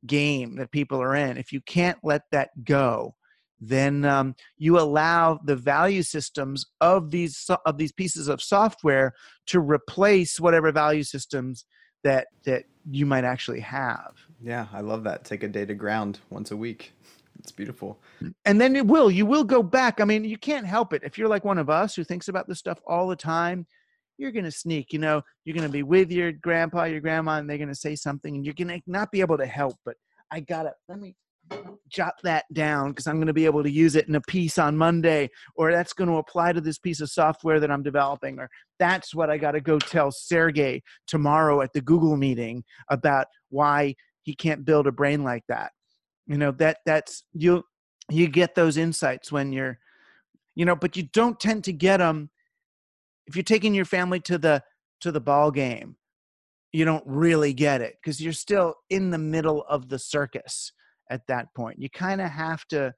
[0.06, 3.16] game that people are in, if you can't let that go,
[3.60, 9.14] then um, you allow the value systems of these of these pieces of software
[9.48, 11.66] to replace whatever value systems
[12.04, 14.14] that that you might actually have.
[14.42, 15.26] Yeah, I love that.
[15.26, 16.94] Take a day to ground once a week.
[17.40, 18.00] It's beautiful.
[18.46, 19.12] And then it will.
[19.12, 20.02] You will go back.
[20.02, 21.04] I mean, you can't help it.
[21.04, 23.66] If you're like one of us who thinks about this stuff all the time,
[24.18, 24.92] you're going to sneak.
[24.92, 27.76] You know, you're going to be with your grandpa, your grandma, and they're going to
[27.76, 29.76] say something, and you're going to not be able to help.
[29.86, 29.96] But
[30.32, 31.16] I got to, let me
[31.88, 34.58] jot that down because I'm going to be able to use it in a piece
[34.58, 38.40] on Monday, or that's going to apply to this piece of software that I'm developing,
[38.40, 38.50] or
[38.80, 43.96] that's what I got to go tell Sergey tomorrow at the Google meeting about why
[44.24, 45.72] he can't build a brain like that.
[46.28, 47.64] You know, that that's you
[48.10, 49.80] you get those insights when you're
[50.56, 52.30] you know, but you don't tend to get them
[53.28, 54.64] if you're taking your family to the
[55.02, 55.98] to the ball game
[56.74, 60.72] you don't really get it because you're still in the middle of the circus
[61.10, 61.82] at that point.
[61.82, 62.94] You kind of have to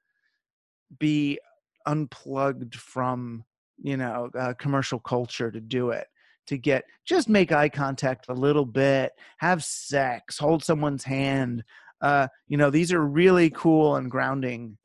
[0.99, 1.39] be
[1.85, 3.45] unplugged from
[3.81, 6.07] you know uh, commercial culture to do it
[6.47, 11.63] to get just make eye contact a little bit have sex hold someone's hand
[12.01, 14.77] uh, you know these are really cool and grounding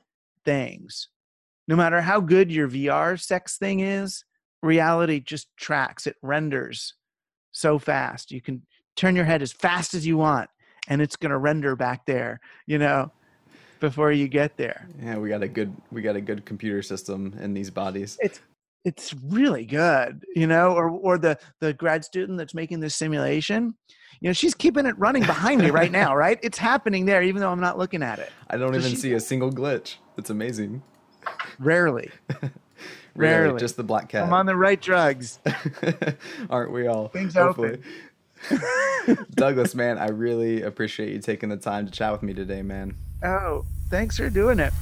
[0.44, 1.08] things.
[1.66, 4.24] No matter how good your vr sex thing is
[4.62, 6.06] reality just tracks.
[6.06, 6.94] It renders
[7.52, 8.30] so fast.
[8.30, 8.62] You can
[8.96, 10.48] turn your head as fast as you want
[10.88, 13.10] and it's going to render back there you know
[13.80, 14.88] before you get there.
[15.02, 18.18] Yeah we got a good we got a good computer system in these bodies.
[18.20, 18.40] It's
[18.84, 23.74] it's really good you know or or the the grad student that's making this simulation
[24.20, 27.40] you know she's keeping it running behind me right now right it's happening there even
[27.40, 29.96] though i'm not looking at it i don't so even she, see a single glitch
[30.16, 30.82] it's amazing
[31.58, 32.10] rarely
[33.16, 33.60] Rarely.
[33.60, 34.24] Just the black cat.
[34.24, 35.38] I'm on the right drugs.
[36.50, 37.08] Aren't we all?
[37.08, 37.78] Things Hopefully.
[38.50, 39.26] open.
[39.34, 42.96] Douglas, man, I really appreciate you taking the time to chat with me today, man.
[43.22, 44.72] Oh, thanks for doing it.